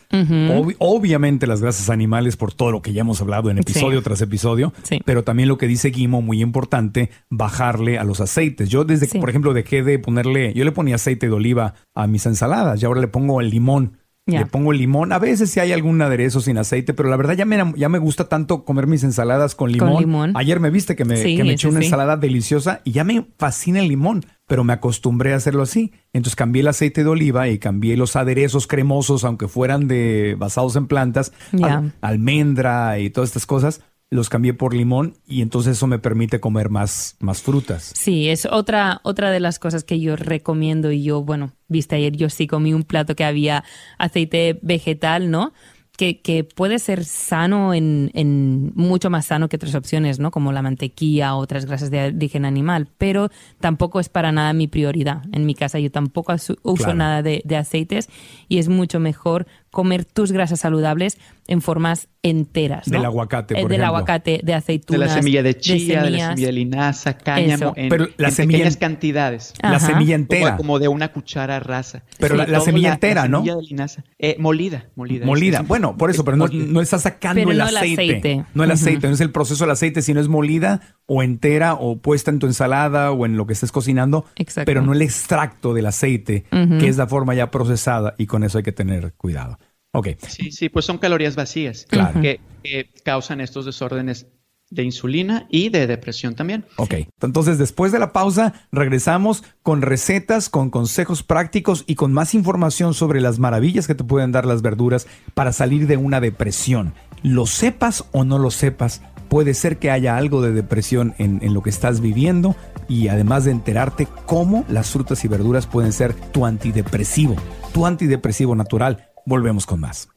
[0.79, 4.73] obviamente las grasas animales por todo lo que ya hemos hablado en episodio tras episodio,
[5.05, 8.69] pero también lo que dice Guimo, muy importante, bajarle a los aceites.
[8.69, 12.07] Yo desde que, por ejemplo, dejé de ponerle, yo le ponía aceite de oliva a
[12.07, 13.99] mis ensaladas y ahora le pongo el limón
[14.39, 15.13] Le pongo limón.
[15.13, 17.99] A veces sí hay algún aderezo sin aceite, pero la verdad ya me, ya me
[17.99, 20.01] gusta tanto comer mis ensaladas con limón.
[20.01, 20.33] limón.
[20.35, 23.27] Ayer me viste que me, Sí, que me eché una ensalada deliciosa y ya me
[23.39, 25.93] fascina el limón, pero me acostumbré a hacerlo así.
[26.15, 30.77] Entonces cambié el aceite de oliva y cambié los aderezos cremosos, aunque fueran de basados
[30.77, 31.33] en plantas,
[31.63, 33.83] al- almendra y todas estas cosas.
[34.11, 37.93] Los cambié por limón y entonces eso me permite comer más, más frutas.
[37.97, 42.15] Sí, es otra, otra de las cosas que yo recomiendo y yo, bueno, viste ayer,
[42.17, 43.65] yo sí comí un plato que había
[43.99, 45.53] aceite vegetal, ¿no?
[45.97, 50.33] Que, que puede ser sano en, en mucho más sano que otras opciones, ¿no?
[50.33, 54.67] Como la mantequilla o otras grasas de origen animal, pero tampoco es para nada mi
[54.67, 55.23] prioridad.
[55.33, 56.95] En mi casa yo tampoco uso Claro.
[56.95, 58.09] nada de, de aceites
[58.49, 62.89] y es mucho mejor comer tus grasas saludables en formas enteras.
[62.89, 62.97] ¿no?
[62.97, 63.97] Del aguacate, Eh, por Del ejemplo.
[63.99, 65.09] aguacate, de De aceitunas.
[65.09, 66.29] la semilla de chía, de, la semillas.
[66.31, 69.53] semilla de linaza, cáñamo, en, Pero la en semilla- pequeñas cantidades.
[69.61, 69.81] La Ajá.
[69.81, 70.57] semilla Como, entera.
[70.57, 72.03] como de una cuchara rasa.
[72.19, 73.39] Pero la- la semilla entera, ¿no?
[73.41, 74.05] semilla de linaza.
[74.19, 75.27] Eh, molida, molida.
[75.27, 75.57] Molida.
[75.59, 78.45] Es- es- Bueno, por eso, pero no, no está sacando Pero el, no el aceite.
[78.55, 81.99] No el aceite, no es el proceso del aceite, sino es molida o entera o
[81.99, 84.65] puesta en tu ensalada o en lo que estés cocinando, Exacto.
[84.65, 88.57] pero no el extracto del aceite, que es la forma ya procesada y con eso
[88.57, 89.59] hay que tener cuidado.
[89.95, 92.21] Ok, Sí, sí, pues son calorías vacías Claro.
[92.21, 94.27] que, que causan estos desórdenes
[94.71, 96.65] de insulina y de depresión también.
[96.79, 96.95] ok.
[97.23, 102.93] Entonces, después de la pausa, regresamos con recetas, con consejos prácticos y con más información
[102.93, 106.93] sobre las maravillas que te pueden dar las verduras para salir de una depresión.
[107.23, 111.55] Lo sepas o no lo sepas, puede ser que haya algo de depresión en, en
[111.55, 112.57] lo que estás viviendo
[112.89, 117.37] y además de enterarte cómo las frutas y verduras pueden ser tu antidepresivo,
[117.73, 119.09] tu antidepresivo natural.
[119.27, 120.09] Volvemos con más.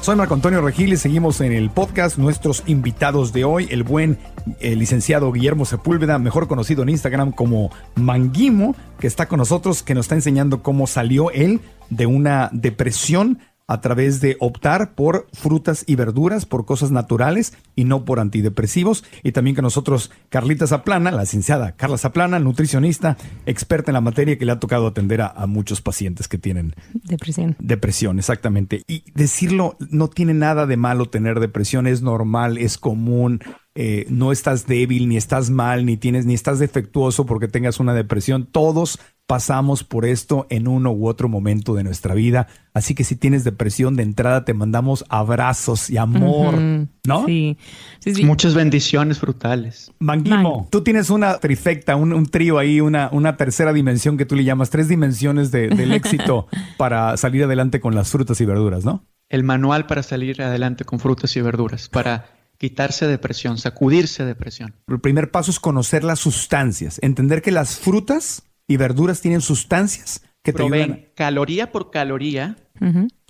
[0.00, 2.18] Soy Marco Antonio Regil y seguimos en el podcast.
[2.18, 4.18] Nuestros invitados de hoy, el buen
[4.60, 10.06] licenciado Guillermo Sepúlveda, mejor conocido en Instagram como Manguimo, que está con nosotros, que nos
[10.06, 13.38] está enseñando cómo salió él de una depresión
[13.70, 19.04] a través de optar por frutas y verduras, por cosas naturales y no por antidepresivos.
[19.22, 24.36] Y también que nosotros, Carlita Zaplana, la licenciada Carla Zaplana, nutricionista, experta en la materia
[24.36, 27.54] que le ha tocado atender a, a muchos pacientes que tienen Depresión.
[27.60, 28.82] Depresión, exactamente.
[28.88, 33.40] Y decirlo, no tiene nada de malo tener depresión, es normal, es común.
[33.76, 37.94] eh, no estás débil, ni estás mal, ni tienes, ni estás defectuoso porque tengas una
[37.94, 38.46] depresión.
[38.50, 38.98] Todos
[39.30, 42.48] pasamos por esto en uno u otro momento de nuestra vida.
[42.74, 46.58] Así que si tienes depresión de entrada, te mandamos abrazos y amor.
[47.06, 47.26] ¿no?
[47.26, 47.56] Sí,
[48.00, 48.24] sí, sí.
[48.24, 49.92] Muchas bendiciones frutales.
[50.00, 50.66] Manguimo, Man.
[50.70, 54.42] tú tienes una trifecta, un, un trío ahí, una, una tercera dimensión que tú le
[54.42, 59.04] llamas, tres dimensiones de- del éxito para salir adelante con las frutas y verduras, ¿no?
[59.28, 62.26] El manual para salir adelante con frutas y verduras, para
[62.58, 64.74] quitarse depresión, sacudirse depresión.
[64.88, 70.22] El primer paso es conocer las sustancias, entender que las frutas y verduras tienen sustancias
[70.44, 71.06] que te ayudan.
[71.16, 72.56] Caloría por caloría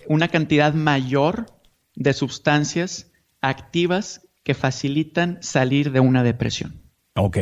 [0.07, 1.47] una cantidad mayor
[1.95, 6.83] de sustancias activas que facilitan salir de una depresión,
[7.15, 7.37] Ok,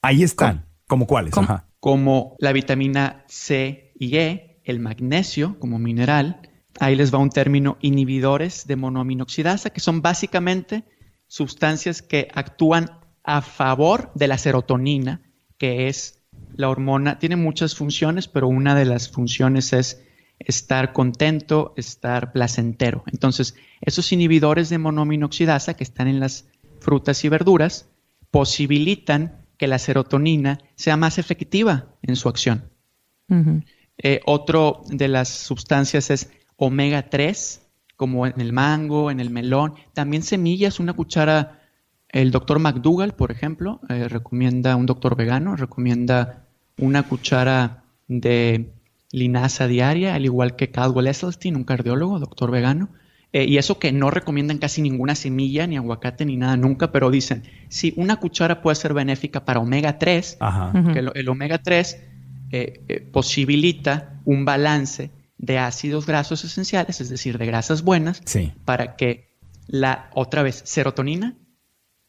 [0.00, 0.64] ahí están.
[0.86, 1.34] ¿Como cuáles?
[1.34, 1.44] ¿Cómo?
[1.44, 1.68] Ajá.
[1.78, 6.48] como la vitamina C y E, el magnesio como mineral.
[6.80, 10.84] Ahí les va un término inhibidores de monoaminoxidasa, que son básicamente
[11.26, 15.20] sustancias que actúan a favor de la serotonina,
[15.58, 16.21] que es
[16.56, 20.02] la hormona, tiene muchas funciones, pero una de las funciones es
[20.38, 23.04] estar contento, estar placentero.
[23.12, 26.46] Entonces, esos inhibidores de monoaminoxidasa que están en las
[26.80, 27.88] frutas y verduras
[28.30, 32.64] posibilitan que la serotonina sea más efectiva en su acción.
[33.98, 37.62] Eh, otro de las sustancias es omega 3,
[37.96, 39.74] como en el mango, en el melón.
[39.94, 41.60] También semillas, una cuchara.
[42.08, 46.41] El doctor McDougall, por ejemplo, eh, recomienda, un doctor vegano, recomienda
[46.78, 48.72] una cuchara de
[49.10, 52.88] linaza diaria, al igual que Caldwell Esselstyn, un cardiólogo, doctor vegano.
[53.34, 57.10] Eh, y eso que no recomiendan casi ninguna semilla, ni aguacate, ni nada nunca, pero
[57.10, 60.72] dicen, si una cuchara puede ser benéfica para omega 3, Ajá.
[60.78, 60.92] Ujú.
[60.92, 61.96] que el, el omega 3
[62.52, 68.52] eh, eh, posibilita un balance de ácidos grasos esenciales, es decir, de grasas buenas, Sí.
[68.66, 69.30] para que
[69.66, 71.34] la, otra vez, serotonina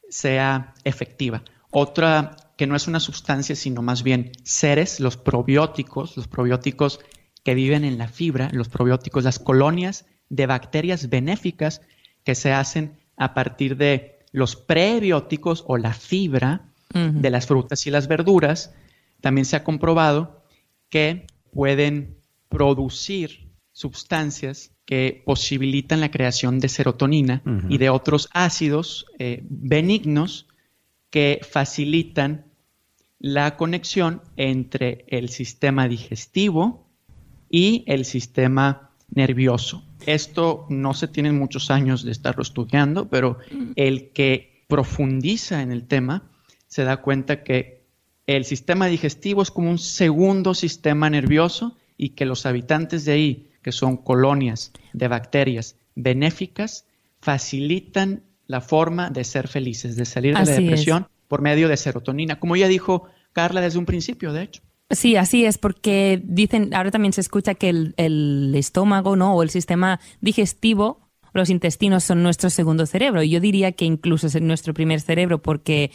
[0.10, 1.44] sea efectiva.
[1.72, 7.00] Otra que no es una sustancia, sino más bien seres, los probióticos, los probióticos
[7.44, 11.82] que viven en la fibra, los probióticos, las colonias de bacterias benéficas
[12.24, 17.90] que se hacen a partir de los prebióticos o la fibra de las frutas y
[17.90, 18.72] las verduras,
[19.20, 20.44] también se ha comprobado
[20.90, 22.18] que pueden
[22.50, 30.48] producir sustancias que posibilitan la creación de serotonina y de otros ácidos eh, benignos
[31.14, 32.46] que facilitan
[33.20, 36.90] la conexión entre el sistema digestivo
[37.52, 39.86] y el sistema nervioso.
[40.08, 43.38] Esto no se tienen muchos años de estarlo estudiando, pero
[43.76, 46.32] el que profundiza en el tema
[46.66, 47.86] se da cuenta que
[48.26, 53.52] el sistema digestivo es como un segundo sistema nervioso y que los habitantes de ahí,
[53.62, 56.88] que son colonias de bacterias benéficas,
[57.22, 58.24] facilitan
[58.54, 60.58] la forma de ser felices, de salir de la es.
[60.58, 64.62] depresión por medio de serotonina, como ya dijo Carla desde un principio, de hecho.
[64.92, 69.34] Sí, así es, porque dicen, ahora también se escucha que el, el estómago, ¿no?
[69.34, 73.24] O el sistema digestivo, los intestinos son nuestro segundo cerebro.
[73.24, 75.90] Yo diría que incluso es nuestro primer cerebro, porque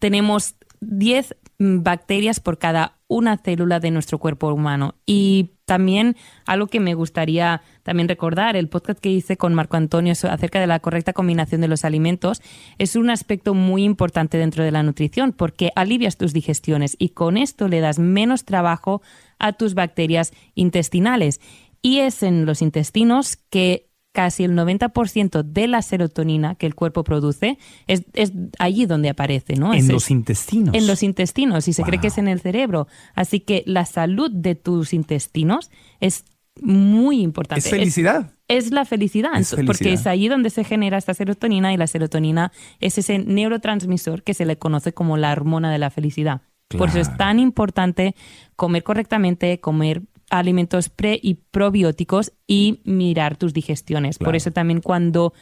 [0.00, 4.96] tenemos 10 bacterias por cada una célula de nuestro cuerpo humano.
[5.06, 10.12] Y también algo que me gustaría también recordar, el podcast que hice con Marco Antonio
[10.12, 12.42] acerca de la correcta combinación de los alimentos,
[12.76, 17.38] es un aspecto muy importante dentro de la nutrición porque alivias tus digestiones y con
[17.38, 19.00] esto le das menos trabajo
[19.38, 21.40] a tus bacterias intestinales.
[21.80, 27.02] Y es en los intestinos que casi el 90% de la serotonina que el cuerpo
[27.02, 29.72] produce es, es allí donde aparece, ¿no?
[29.72, 30.74] En Es- los intestinos.
[30.74, 32.86] en los intestinos y se cree que es en el cerebro.
[33.14, 35.70] Así que la salud de tus intestinos
[36.00, 36.24] es
[36.60, 37.60] muy importante.
[37.66, 38.32] Es felicidad.
[38.48, 41.86] Es, es la felicidad, Es porque es allí donde se genera esta serotonina y la
[41.86, 46.42] serotonina es ese neurotransmisor que se le conoce como la hormona de la felicidad.
[46.68, 48.14] Por eso es tan importante
[48.56, 54.18] comer correctamente, comer alimentos pre y probióticos y mirar tus digestiones.
[54.18, 55.34] Por eso también cuando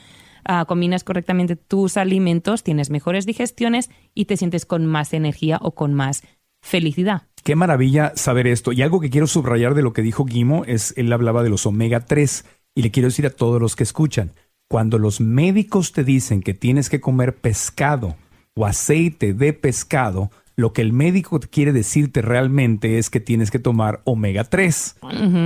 [0.44, 5.72] ah, combinas correctamente tus alimentos, tienes mejores digestiones y te sientes con más energía o
[5.72, 6.24] con más
[6.60, 7.22] felicidad.
[7.44, 8.72] Qué maravilla saber esto.
[8.72, 11.64] Y algo que quiero subrayar de lo que dijo Guimo es, él hablaba de los
[11.66, 14.32] omega 3 y le quiero decir a todos los que escuchan,
[14.68, 18.16] cuando los médicos te dicen que tienes que comer pescado
[18.54, 23.58] o aceite de pescado, lo que el médico quiere decirte realmente es que tienes que
[23.58, 24.96] tomar omega 3,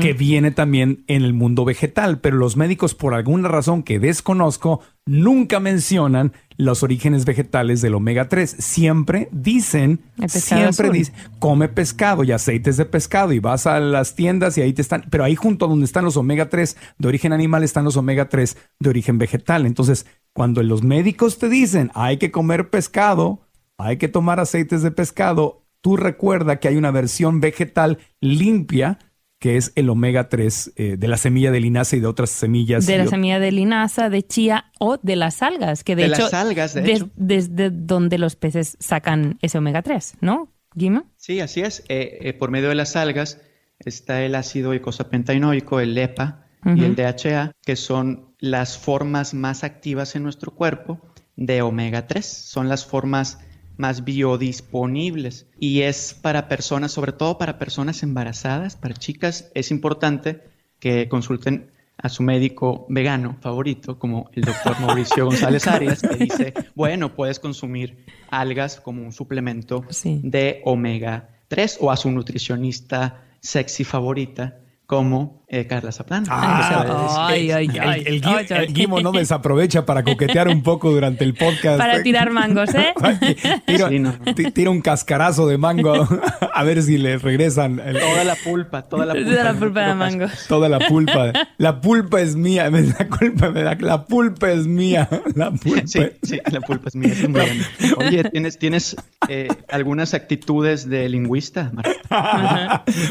[0.01, 4.81] que viene también en el mundo vegetal, pero los médicos por alguna razón que desconozco
[5.07, 8.57] nunca mencionan los orígenes vegetales del omega 3.
[8.59, 14.57] Siempre dicen, siempre dicen, come pescado y aceites de pescado y vas a las tiendas
[14.59, 17.33] y ahí te están, pero ahí junto a donde están los omega 3 de origen
[17.33, 19.67] animal están los omega 3 de origen vegetal.
[19.67, 23.44] Entonces, cuando los médicos te dicen hay que comer pescado,
[23.79, 28.99] hay que tomar aceites de pescado, tú recuerda que hay una versión vegetal limpia
[29.41, 32.87] que es el omega 3 eh, de la semilla de linaza y de otras semillas.
[32.87, 36.23] De la semilla de linaza, de chía o de las algas, que de, De hecho,
[36.23, 37.11] las algas, de des- hecho.
[37.17, 41.05] desde donde los peces sacan ese omega 3, ¿no, Guima?
[41.17, 41.85] Sí, así es.
[41.91, 43.39] Eh, eh, por medio de las algas
[43.81, 50.17] está el ácido eicosapentaenoico, el EPA y el DHA, que son las formas más activas
[50.17, 50.99] en nuestro cuerpo
[51.37, 52.25] de omega 3.
[52.25, 53.41] Son las formas
[53.77, 60.43] más biodisponibles y es para personas, sobre todo para personas embarazadas, para chicas, es importante
[60.79, 66.55] que consulten a su médico vegano favorito, como el doctor Mauricio González Arias, que dice,
[66.75, 70.21] bueno, puedes consumir algas como un suplemento Sí.
[70.25, 76.27] de omega 3 o a su nutricionista sexy favorita como eh, Carla Zaplana.
[76.29, 78.05] Ah, Ay, ay, ay.
[78.51, 81.79] el Guimo no desaprovecha para coquetear un poco durante el podcast.
[81.79, 82.93] Para tirar mangos, ¿eh?
[83.67, 84.13] tira, Sí, no.
[84.35, 86.07] ti- tira un cascarazo de mango
[86.55, 89.31] a ver si le regresan el- Toda la pulpa, toda la pulpa.
[89.31, 90.27] De la pulpa de mango.
[90.49, 91.33] toda la pulpa.
[91.57, 92.71] La pulpa es mía.
[92.71, 95.09] Me da culpa, me da, la pulpa es mía.
[95.35, 95.87] La pulpa.
[95.87, 97.13] Sí, sí, la pulpa es mía.
[97.13, 97.65] es muy buena.
[97.99, 98.97] Oye, ¿tienes, tienes
[99.29, 101.93] eh, algunas actitudes de lingüista, Marta?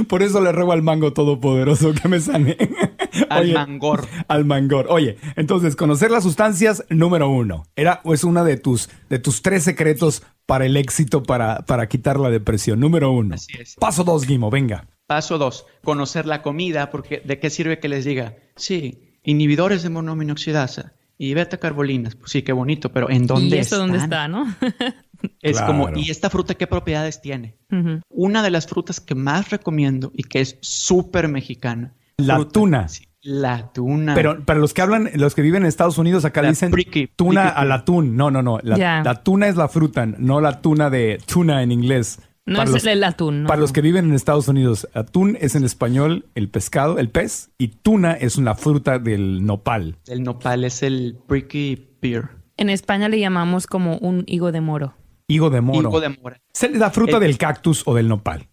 [0.08, 2.58] Por eso le ruego al mango todopoderoso que me sane.
[3.30, 4.08] Al Oye, mangor.
[4.28, 4.88] Al mangor.
[4.90, 7.66] Oye, entonces, conocer las sustancias, número uno.
[7.76, 12.20] Era, es una de tus, de tus tres secretos para el éxito, para, para quitar
[12.20, 12.80] la depresión.
[12.80, 13.36] Número uno.
[13.36, 13.76] Así es.
[13.76, 14.88] Paso dos, Guimo, venga.
[15.08, 18.36] Paso dos, conocer la comida, porque ¿de qué sirve que les diga?
[18.56, 22.16] Sí, inhibidores de monominoxidasa y beta-carbolinas.
[22.16, 24.10] Pues sí, qué bonito, pero ¿en dónde ¿Y esto dónde están?
[24.10, 24.56] está, no?
[25.42, 25.68] Es Claro.
[25.68, 27.58] como, ¿y esta fruta qué propiedades tiene?
[28.10, 31.94] Una de las frutas que más recomiendo y que es súper mexicana.
[32.18, 32.88] La fruta- tuna.
[32.90, 34.16] sí, la tuna.
[34.16, 36.72] Pero para los que hablan, los que viven en Estados Unidos, acá La dicen
[37.16, 38.16] tuna al atún.
[38.18, 38.60] No, no, no.
[38.64, 42.20] La, tuna es la fruta, no la tuna de tuna en inglés.
[42.46, 43.48] No para es los, el atún, no.
[43.48, 47.52] para los que viven en Estados Unidos, atún es en español el pescado, el pez,
[47.58, 49.96] y tuna es una fruta del nopal.
[50.08, 52.32] El nopal es el pricky pear.
[52.58, 54.94] En España le llamamos como un higo de moro.
[55.28, 55.90] Higo de moro.
[55.90, 56.42] Higo de mora.
[56.54, 58.48] Es la fruta El- del cactus o del nopal.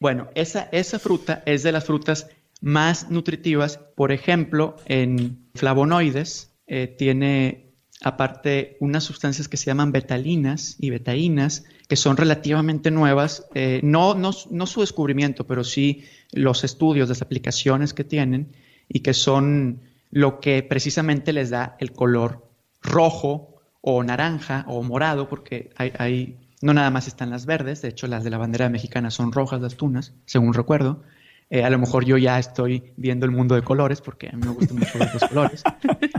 [0.00, 2.28] Bueno, esa, esa fruta es de las frutas
[2.60, 3.78] más nutritivas.
[3.96, 7.72] Por ejemplo, en flavonoides eh, tiene
[8.02, 13.46] aparte unas sustancias que se llaman betalinas y betainas, que son relativamente nuevas.
[13.54, 18.54] eh, no, no, no su descubrimiento, pero sí los estudios, las aplicaciones que tienen.
[18.90, 19.80] y que son
[20.10, 22.48] lo que precisamente les da el color
[22.80, 27.88] rojo o naranja o morado, porque hay, hay no nada más están las verdes, de
[27.88, 31.02] hecho las de la bandera mexicana son rojas las tunas, según recuerdo.
[31.50, 34.46] Eh, a lo mejor yo ya estoy viendo el mundo de colores porque a mí
[34.46, 35.62] me gustan mucho los colores.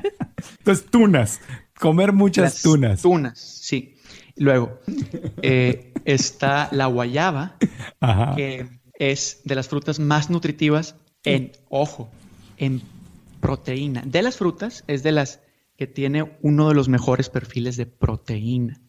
[0.60, 1.42] Entonces, tunas,
[1.78, 3.02] comer muchas Las tunas.
[3.02, 3.96] Tunas, sí.
[4.36, 4.80] Luego
[5.42, 7.58] eh, está la guayaba,
[8.00, 8.36] Ajá.
[8.36, 12.10] que es de las frutas más nutritivas en, ojo,
[12.58, 12.82] en
[13.40, 14.02] proteína.
[14.06, 15.42] De las frutas es de las
[15.80, 18.82] que tiene uno de los mejores perfiles de proteína.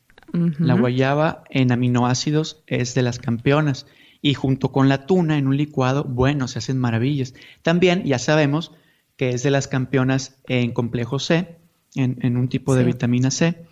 [0.58, 3.86] La guayaba en aminoácidos es de las campeonas
[4.20, 7.34] y junto con la tuna en un licuado, bueno, se hacen maravillas.
[7.62, 8.72] También ya sabemos
[9.16, 11.58] que es de las campeonas en complejo C,
[11.94, 12.86] en, en un tipo de Sí.
[12.86, 13.66] vitamina C,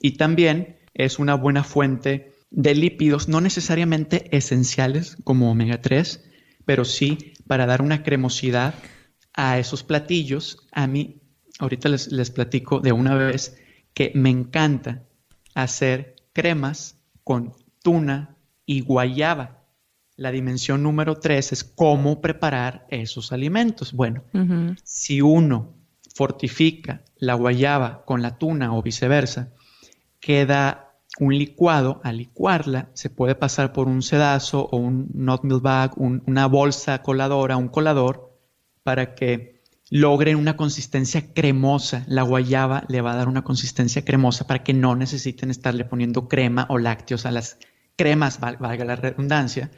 [0.00, 6.24] y también es una buena fuente de lípidos, no necesariamente esenciales como omega 3,
[6.64, 8.74] pero sí para dar una cremosidad
[9.34, 10.66] a esos platillos.
[10.70, 11.21] A mí,
[11.62, 13.56] ahorita les, les platico de una vez
[13.94, 15.02] que me encanta
[15.54, 17.52] hacer cremas con
[17.82, 18.36] tuna
[18.66, 19.58] y guayaba.
[20.16, 23.92] La dimensión número 3 es cómo preparar esos alimentos.
[23.92, 24.24] Bueno,
[24.84, 25.74] si uno
[26.14, 29.52] fortifica la guayaba con la tuna o viceversa,
[30.20, 32.00] queda un licuado.
[32.04, 37.02] Al licuarla, se puede pasar por un sedazo o un not bag, un- una bolsa
[37.02, 38.32] coladora, un colador,
[38.82, 39.61] para que
[39.94, 42.04] logren una consistencia cremosa.
[42.06, 46.28] La guayaba le va a dar una consistencia cremosa para que no necesiten estarle poniendo
[46.28, 47.58] crema o lácteos a las
[47.96, 49.70] cremas, val- valga la redundancia,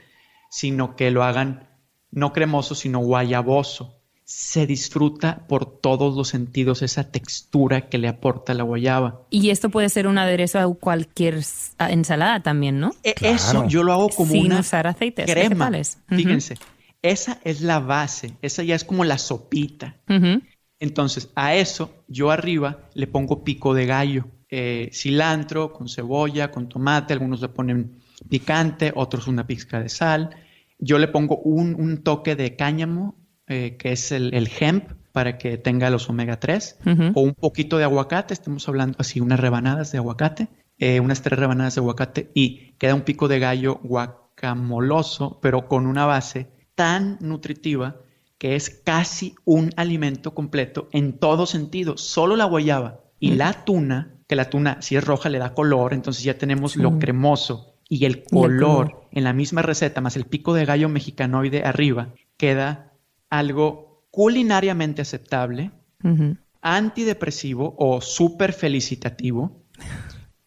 [0.50, 1.68] sino que lo hagan
[2.12, 3.96] no cremoso, sino guayaboso.
[4.22, 9.22] Se disfruta por todos los sentidos esa textura que le aporta la guayaba.
[9.30, 11.40] Y esto puede ser un aderezo a cualquier
[11.78, 12.92] ensalada también, ¿no?
[13.02, 13.34] E- Claro.
[13.34, 15.48] Eso yo lo hago como Sin una usar aceites crema.
[15.70, 15.98] vegetales.
[16.08, 16.54] Fíjense,
[17.04, 19.96] esa es la base, esa ya es como la sopita.
[20.80, 26.68] Entonces, a eso yo arriba le pongo pico de gallo, eh, cilantro con cebolla, con
[26.68, 28.00] tomate, algunos le ponen
[28.30, 30.30] picante, otros una pizca de sal.
[30.78, 33.16] Yo le pongo un, un toque de cáñamo,
[33.48, 37.12] eh, que es el, el hemp, para que tenga los omega 3, Ujú.
[37.14, 40.48] o un poquito de aguacate, estamos hablando así, unas rebanadas de aguacate,
[40.78, 45.86] eh, unas tres rebanadas de aguacate, y queda un pico de gallo guacamoloso, pero con
[45.86, 47.96] una base tan nutritiva
[48.38, 51.96] que es casi un alimento completo en todo sentido.
[51.96, 55.94] Solo la guayaba y la tuna, que la tuna si es roja le da color,
[55.94, 59.06] entonces ya tenemos lo cremoso y el color.
[59.12, 62.92] en la misma receta más el pico de gallo mexicanoide arriba, queda
[63.30, 65.70] algo culinariamente aceptable,
[66.60, 69.62] antidepresivo o súper felicitativo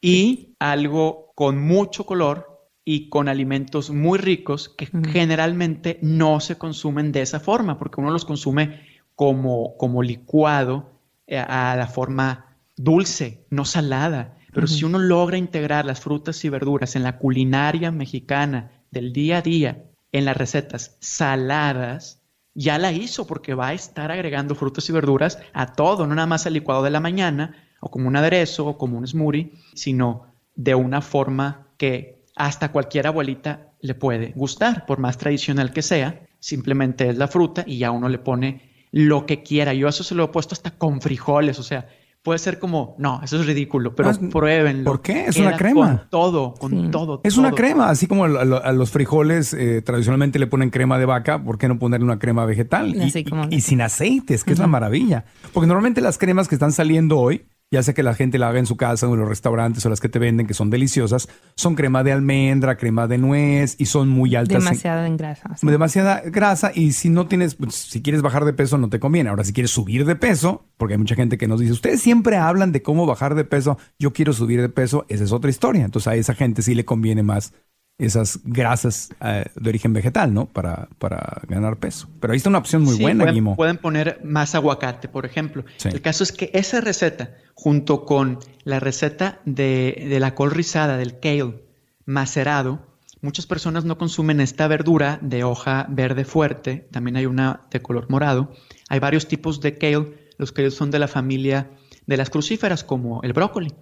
[0.01, 2.57] y algo con mucho color
[2.89, 8.11] y con alimentos muy ricos que generalmente no se consumen de esa forma, porque uno
[8.11, 8.79] los consume
[9.13, 10.93] como, como licuado
[11.27, 14.38] eh, a la forma dulce, no salada.
[14.53, 19.39] Pero si uno logra integrar las frutas y verduras en la culinaria mexicana del día
[19.39, 19.83] a día,
[20.13, 22.21] en las recetas saladas,
[22.53, 26.25] ya la hizo porque va a estar agregando frutas y verduras a todo, no nada
[26.25, 30.27] más al licuado de la mañana o como un aderezo o como un smoothie, sino
[30.55, 36.21] de una forma que hasta cualquier abuelita le puede gustar, por más tradicional que sea,
[36.39, 38.61] simplemente es la fruta y ya uno le pone
[38.91, 39.73] lo que quiera.
[39.73, 41.88] Yo eso se lo he puesto hasta con frijoles, o sea,
[42.23, 44.83] puede ser como, no, eso es ridículo, pero No, pruébenlo.
[44.91, 45.25] ¿por qué?
[45.27, 45.97] Es Queda una crema.
[45.99, 46.88] Con todo, con Sí.
[46.91, 47.21] todo.
[47.23, 50.97] Es una crema, así como a, lo- a los frijoles eh, tradicionalmente le ponen crema
[50.99, 52.95] de vaca, ¿por qué no ponerle una crema vegetal?
[52.95, 55.25] Y, Así como- y- y sin aceites, que es la maravilla.
[55.53, 58.59] Porque normalmente las cremas que están saliendo hoy, ya sea que la gente la haga
[58.59, 61.28] en su casa o en los restaurantes o las que te venden, que son deliciosas,
[61.55, 64.55] son crema de almendra, crema de nuez y son muy altas.
[64.57, 65.57] en- Demasiado en grasa.
[65.57, 65.68] sí.
[65.68, 69.30] demasiada grasa y si no tienes, pues, si quieres bajar de peso no te conviene.
[69.30, 72.38] Ahora, si quieres subir de peso, porque hay mucha gente que nos dice, ustedes siempre
[72.38, 75.84] hablan de cómo bajar de peso, yo quiero subir de peso, esa es otra historia.
[75.84, 77.53] Entonces a esa gente sí le conviene más
[77.97, 80.45] esas grasas eh, de origen vegetal, ¿no?
[80.45, 82.07] Para, para ganar peso.
[82.19, 83.55] Pero ahí está una opción muy Sí, buena, pueden, Guimo.
[83.55, 85.65] pueden poner más aguacate, por ejemplo.
[85.77, 85.89] Sí.
[85.89, 90.97] El caso es que esa receta, junto con la receta de, de la col rizada,
[90.97, 91.63] del kale
[92.05, 92.85] macerado,
[93.21, 98.05] muchas personas no consumen esta verdura de hoja verde fuerte, también hay una de color
[98.09, 98.53] morado.
[98.89, 101.71] Hay varios tipos de kale, los kale son de la familia
[102.05, 103.73] de las crucíferas, como el brócoli.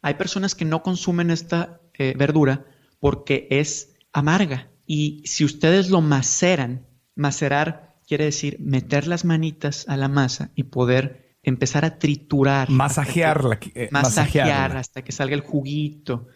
[0.00, 2.64] Hay personas que no consumen esta eh, verdura
[3.00, 4.68] porque es amarga.
[4.86, 6.86] Y si ustedes lo maceran,
[7.16, 12.68] macerar quiere decir meter las manitas a la masa y poder empezar a triturar.
[12.70, 14.80] Masajearla, hasta que- eh, masajear masajearla.
[14.80, 16.26] hasta que salga el juguito.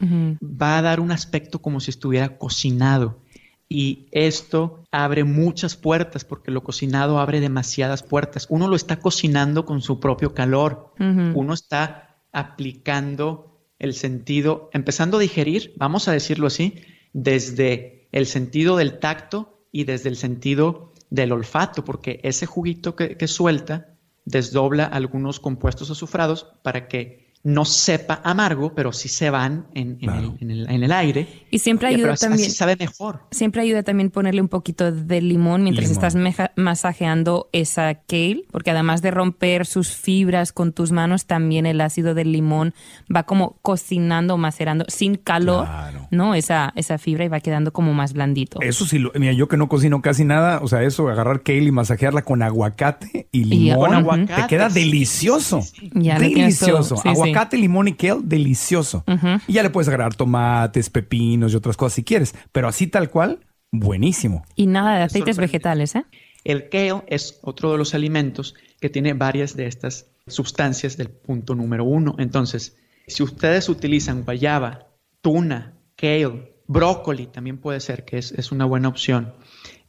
[0.42, 3.22] Va a dar un aspecto como si estuviera cocinado.
[3.66, 8.46] y esto abre muchas puertas porque lo cocinado abre demasiadas puertas.
[8.50, 10.92] Uno lo está cocinando con su propio calor,
[11.34, 13.53] uno está aplicando
[13.84, 16.74] el sentido, empezando a digerir, vamos a decirlo así,
[17.12, 23.28] desde el sentido del tacto y desde el sentido del olfato, porque ese juguito que,
[23.28, 29.98] suelta desdobla algunos compuestos azufrados para que no sepa amargo, pero sí se van en,
[30.00, 31.28] el, aire.
[31.50, 32.50] Y siempre ayuda también.
[32.50, 33.20] sabe mejor.
[33.30, 36.16] Siempre ayuda también ponerle un poquito de limón mientras estás
[36.56, 42.14] masajeando esa kale, porque además de romper sus fibras con tus manos, también el ácido
[42.14, 42.72] del limón
[43.14, 45.68] va como cocinando, macerando sin calor,
[46.10, 46.34] ¿no?
[46.34, 48.62] Esa, esa fibra y va quedando como más blandito.
[48.62, 51.72] Eso sí, mira, yo que no cocino casi nada, o sea, eso, agarrar kale y
[51.72, 55.60] masajearla con aguacate y limón, te queda delicioso.
[55.92, 57.02] delicioso
[57.34, 59.04] aguacate, limón y kale, delicioso.
[59.46, 63.10] Y ya le puedes agregar tomates, pepinos y otras cosas si quieres, pero así tal
[63.10, 64.44] cual, buenísimo.
[64.54, 66.04] Y nada de aceites vegetales, ¿eh?
[66.44, 71.54] El kale es otro de los alimentos que tiene varias de estas sustancias del punto
[71.54, 72.16] número uno.
[72.18, 72.76] Entonces,
[73.06, 74.88] si ustedes utilizan guayaba,
[75.22, 79.34] tuna, kale, brócoli, también puede ser que es, es una buena opción.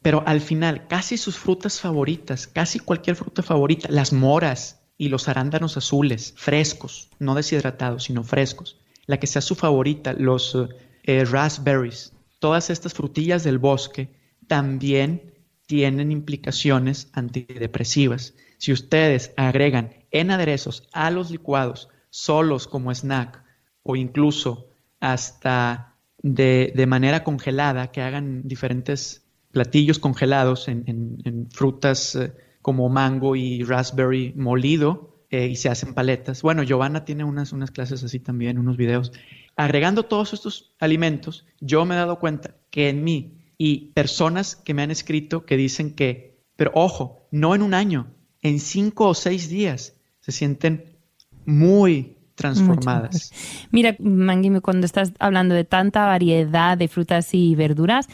[0.02, 5.28] Pero al final, casi sus frutas favoritas, casi cualquier fruta favorita, las moras, y los
[5.28, 8.80] arándanos azules, frescos, no deshidratados, sino frescos.
[9.06, 10.68] La que sea su favorita, los eh,
[11.04, 14.10] eh, raspberries, todas estas frutillas del bosque
[14.48, 15.34] también
[15.66, 18.34] tienen implicaciones antidepresivas.
[18.58, 23.44] Si ustedes agregan en aderezos a los licuados solos como snack
[23.84, 24.70] o incluso
[25.00, 32.34] hasta de, manera congelada, que hagan diferentes platillos congelados en, frutas eh,
[32.66, 36.42] como mango y raspberry molido eh, y se hacen paletas.
[36.42, 39.12] Bueno, Giovanna tiene unas, unas clases así también, unos videos.
[39.56, 44.74] Agregando todos estos alimentos, yo me he dado cuenta que en mí y personas que
[44.74, 48.08] me han escrito que dicen que, pero ojo, no en un año,
[48.42, 50.98] en cinco o seis días se sienten
[51.46, 53.32] muy transformadas.
[53.70, 58.08] Mira, Manguime, cuando estás hablando de tanta variedad de frutas y verduras,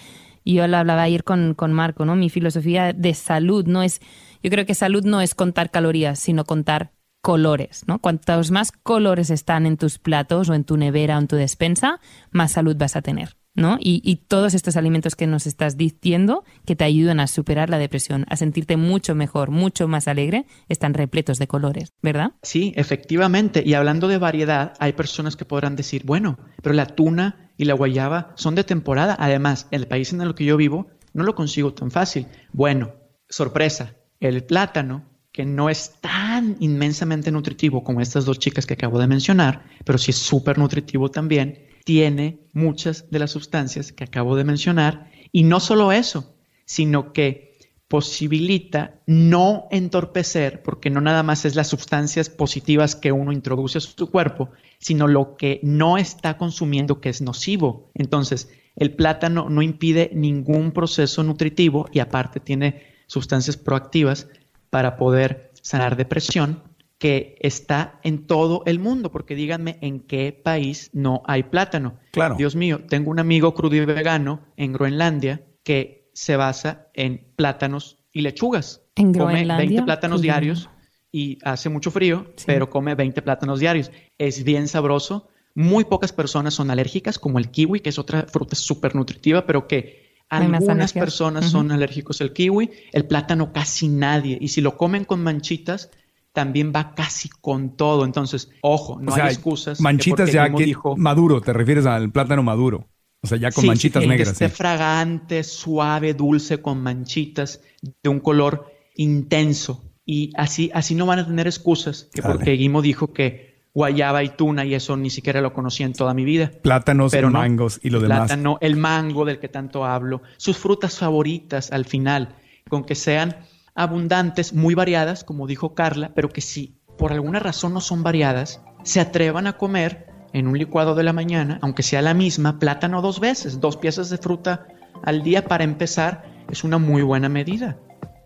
[0.43, 2.17] yo lo hablaba ayer con, con Marco, ¿no?
[2.17, 4.01] Mi filosofía de salud no es
[4.43, 7.99] yo creo que salud no es contar calorías, sino contar colores, ¿no?
[7.99, 11.99] Cuantos más colores están en tus platos o en tu nevera o en tu despensa,
[12.31, 13.77] más salud vas a tener, ¿no?
[13.79, 18.25] Y, todos estos alimentos que nos estás diciendo que te ayudan a superar la depresión,
[18.29, 22.31] a sentirte mucho mejor, mucho más alegre, están repletos de colores, ¿verdad?
[22.41, 23.61] Sí, efectivamente.
[23.65, 27.73] Y hablando de variedad, hay personas que podrán decir, bueno, pero la tuna y la
[27.73, 29.15] guayaba son de temporada.
[29.19, 32.27] Además, el país en el que yo vivo, no lo consigo tan fácil.
[32.53, 32.93] Bueno,
[33.29, 35.03] sorpresa, el plátano,
[35.33, 39.97] que no es tan inmensamente nutritivo como estas dos chicas que acabo de mencionar, pero
[39.97, 45.09] sí es súper nutritivo también, tiene muchas de las sustancias que acabo de mencionar.
[45.31, 47.57] Y no solo eso, sino que
[47.87, 53.81] posibilita no entorpecer, porque no nada más es las sustancias positivas que uno introduce a
[53.81, 57.89] su cuerpo, sino lo que no está consumiendo que es nocivo.
[57.93, 64.29] Entonces, el plátano no impide ningún proceso nutritivo y aparte tiene sustancias proactivas
[64.69, 66.63] para poder sanar depresión
[66.97, 71.97] que está en todo el mundo, porque díganme en qué país no hay plátano.
[72.11, 72.35] Claro.
[72.35, 77.97] Dios mío, tengo un amigo crudo y vegano en Groenlandia que se basa en plátanos
[78.13, 78.81] y lechugas.
[78.95, 80.69] En come 20 plátanos diarios
[81.11, 83.91] y hace mucho frío, pero come 20 plátanos diarios.
[84.17, 85.27] Es bien sabroso.
[85.53, 89.67] Muy pocas personas son alérgicas, como el kiwi, que es otra fruta súper nutritiva, pero
[89.67, 94.37] que algunas personas son alérgicos al kiwi, el plátano casi nadie.
[94.39, 95.91] Y si lo comen con manchitas,
[96.31, 98.05] también va casi con todo.
[98.05, 99.81] Entonces, ojo, no hay excusas.
[99.81, 102.87] Manchitas ya que maduro, te refieres al plátano maduro.
[103.21, 104.29] O sea, ya con manchitas negras.
[104.37, 107.61] Que esté fragante, suave, dulce, con manchitas
[108.01, 109.83] de un color intenso.
[110.05, 114.29] Y así, así no van a tener excusas, que porque Guimo dijo que guayaba y
[114.29, 116.51] tuna y eso ni siquiera lo conocía en toda mi vida.
[116.61, 118.19] Plátanos, Pero mangos y lo demás.
[118.19, 122.35] Plátano, el mango del que tanto hablo, sus frutas favoritas al final,
[122.69, 123.37] con que sean
[123.75, 128.61] abundantes, muy variadas, como dijo Carla, pero que si por alguna razón no son variadas,
[128.83, 133.01] se atrevan a comer en un licuado de la mañana, aunque sea la misma, plátano
[133.01, 134.67] dos veces, dos piezas de fruta
[135.03, 137.77] al día para empezar, es una muy buena medida.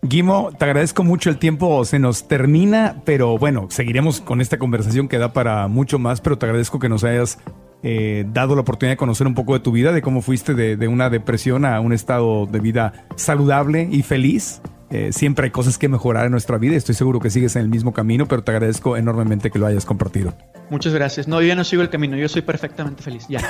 [0.08, 5.08] Guimo, te agradezco mucho el tiempo, se nos termina, pero bueno, seguiremos con esta conversación
[5.08, 7.38] que da para mucho más, pero te agradezco que nos hayas
[7.82, 10.88] eh, dado la oportunidad de conocer un poco de tu vida, de cómo fuiste de,
[10.88, 14.60] una depresión a un estado de vida saludable y feliz.
[14.90, 16.76] Eh, siempre hay cosas que mejorar en nuestra vida.
[16.76, 19.84] Estoy seguro que sigues en el mismo camino, pero te agradezco enormemente que lo hayas
[19.84, 20.32] compartido.
[20.70, 21.28] Muchas gracias.
[21.28, 23.26] No, yo ya no sigo el camino, yo soy perfectamente feliz.
[23.28, 23.40] Ya.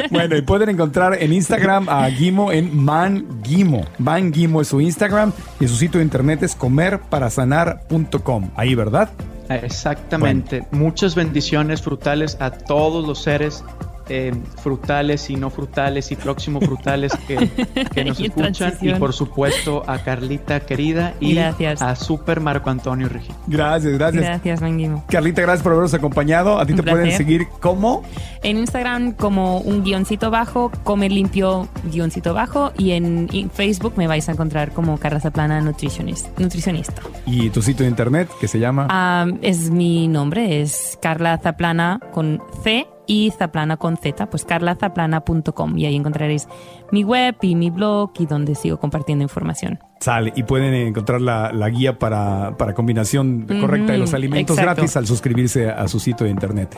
[0.10, 3.84] bueno, y pueden encontrar en Instagram a Guimo en Man Guimo.
[3.98, 8.50] Man Guimo es su Instagram y su sitio de internet es comerparasanar.com.
[8.56, 9.10] Ahí, ¿verdad?
[9.48, 10.66] Exactamente.
[10.70, 13.64] Muchas bendiciones frutales a todos los seres
[14.08, 17.48] eh, frutales y no frutales y próximo frutales que,
[17.94, 23.34] que nos escuchan y por supuesto a Carlita querida y a Super Marco Antonio Regil.
[23.46, 24.24] Gracias, gracias.
[24.24, 25.04] Gracias, Manguimo.
[25.08, 26.58] Carlita, gracias por habernos acompañado.
[26.58, 28.02] A ti te pueden seguir como
[28.42, 34.28] en Instagram como un guioncito bajo, come limpio guioncito bajo y en, Facebook me vais
[34.28, 36.30] a encontrar como Carla Zaplana nutricionista.
[36.38, 37.02] nutricionista.
[37.26, 38.86] ¿Y tu sitio de internet que se llama?
[38.90, 45.76] Ah, es mi nombre, es Carla Zaplana con C y Zaplana con Z, pues carlazaplana.com
[45.76, 46.48] y ahí encontraréis
[46.90, 49.78] mi web y mi blog y donde sigo compartiendo información.
[50.00, 55.06] Sale y pueden encontrar la, guía para, para combinación correcta de los alimentos gratis al
[55.06, 56.74] suscribirse a su sitio de internet.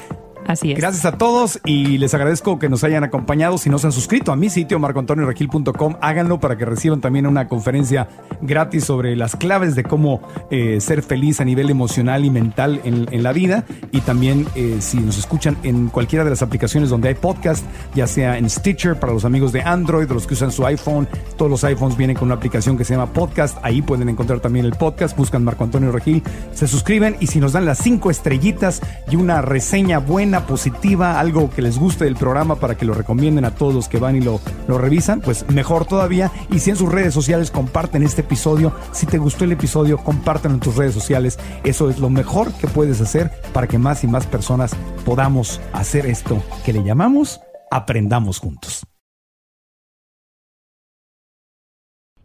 [0.46, 0.78] Así es.
[0.78, 3.58] Gracias a todos y les agradezco que nos hayan acompañado.
[3.58, 7.48] Si no se han suscrito a mi sitio, marcoantonioregil.com, háganlo para que reciban también una
[7.48, 8.08] conferencia
[8.42, 10.20] gratis sobre las claves de cómo
[10.50, 13.64] eh, ser feliz a nivel emocional y mental en, la vida.
[13.92, 17.64] Y también eh, si nos escuchan en cualquiera de las aplicaciones donde hay podcast,
[17.94, 21.50] ya sea en Stitcher para los amigos de Android, los que usan su iPhone, todos
[21.50, 23.56] los iPhones vienen con una aplicación que se llama Podcast.
[23.62, 25.16] Ahí pueden encontrar también el podcast.
[25.16, 26.22] Buscan Marco Antonio Regil,
[26.52, 31.50] se suscriben y si nos dan las cinco estrellitas y una reseña buena, positiva, algo
[31.50, 34.20] que les guste del programa para que lo recomienden a todos los que van y
[34.20, 36.30] lo, lo revisan, pues mejor todavía.
[36.50, 40.56] Y si en sus redes sociales comparten este episodio, si te gustó el episodio, compártanlo
[40.56, 41.38] en tus redes sociales.
[41.64, 46.06] Eso es lo mejor que puedes hacer para que más y más personas podamos hacer
[46.06, 47.40] esto que le llamamos
[47.74, 48.86] aprendamos juntos.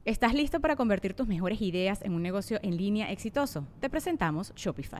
[0.06, 3.66] ¿Estás listo para convertir tus mejores ideas en un negocio en línea exitoso?
[3.80, 5.00] Te presentamos Shopify.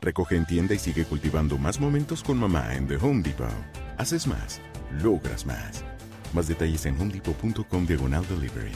[0.00, 3.48] Recoge en tienda y sigue cultivando más momentos con mamá en The Home Depot.
[3.98, 4.60] Haces más,
[5.02, 5.84] logras más.
[6.32, 8.72] Más detalles en homedepot.com diagonal delivery.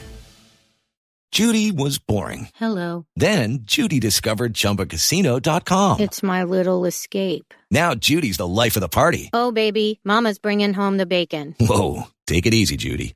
[1.31, 2.49] Judy was boring.
[2.53, 3.07] Hello.
[3.15, 5.99] Then Judy discovered chumbacasino.com.
[5.99, 7.55] It's my little escape.
[7.71, 9.31] Now Judy's the life of the party.
[9.33, 11.55] Oh, baby, Mama's bringing home the bacon.
[11.59, 12.03] Whoa.
[12.27, 13.15] Take it easy, Judy.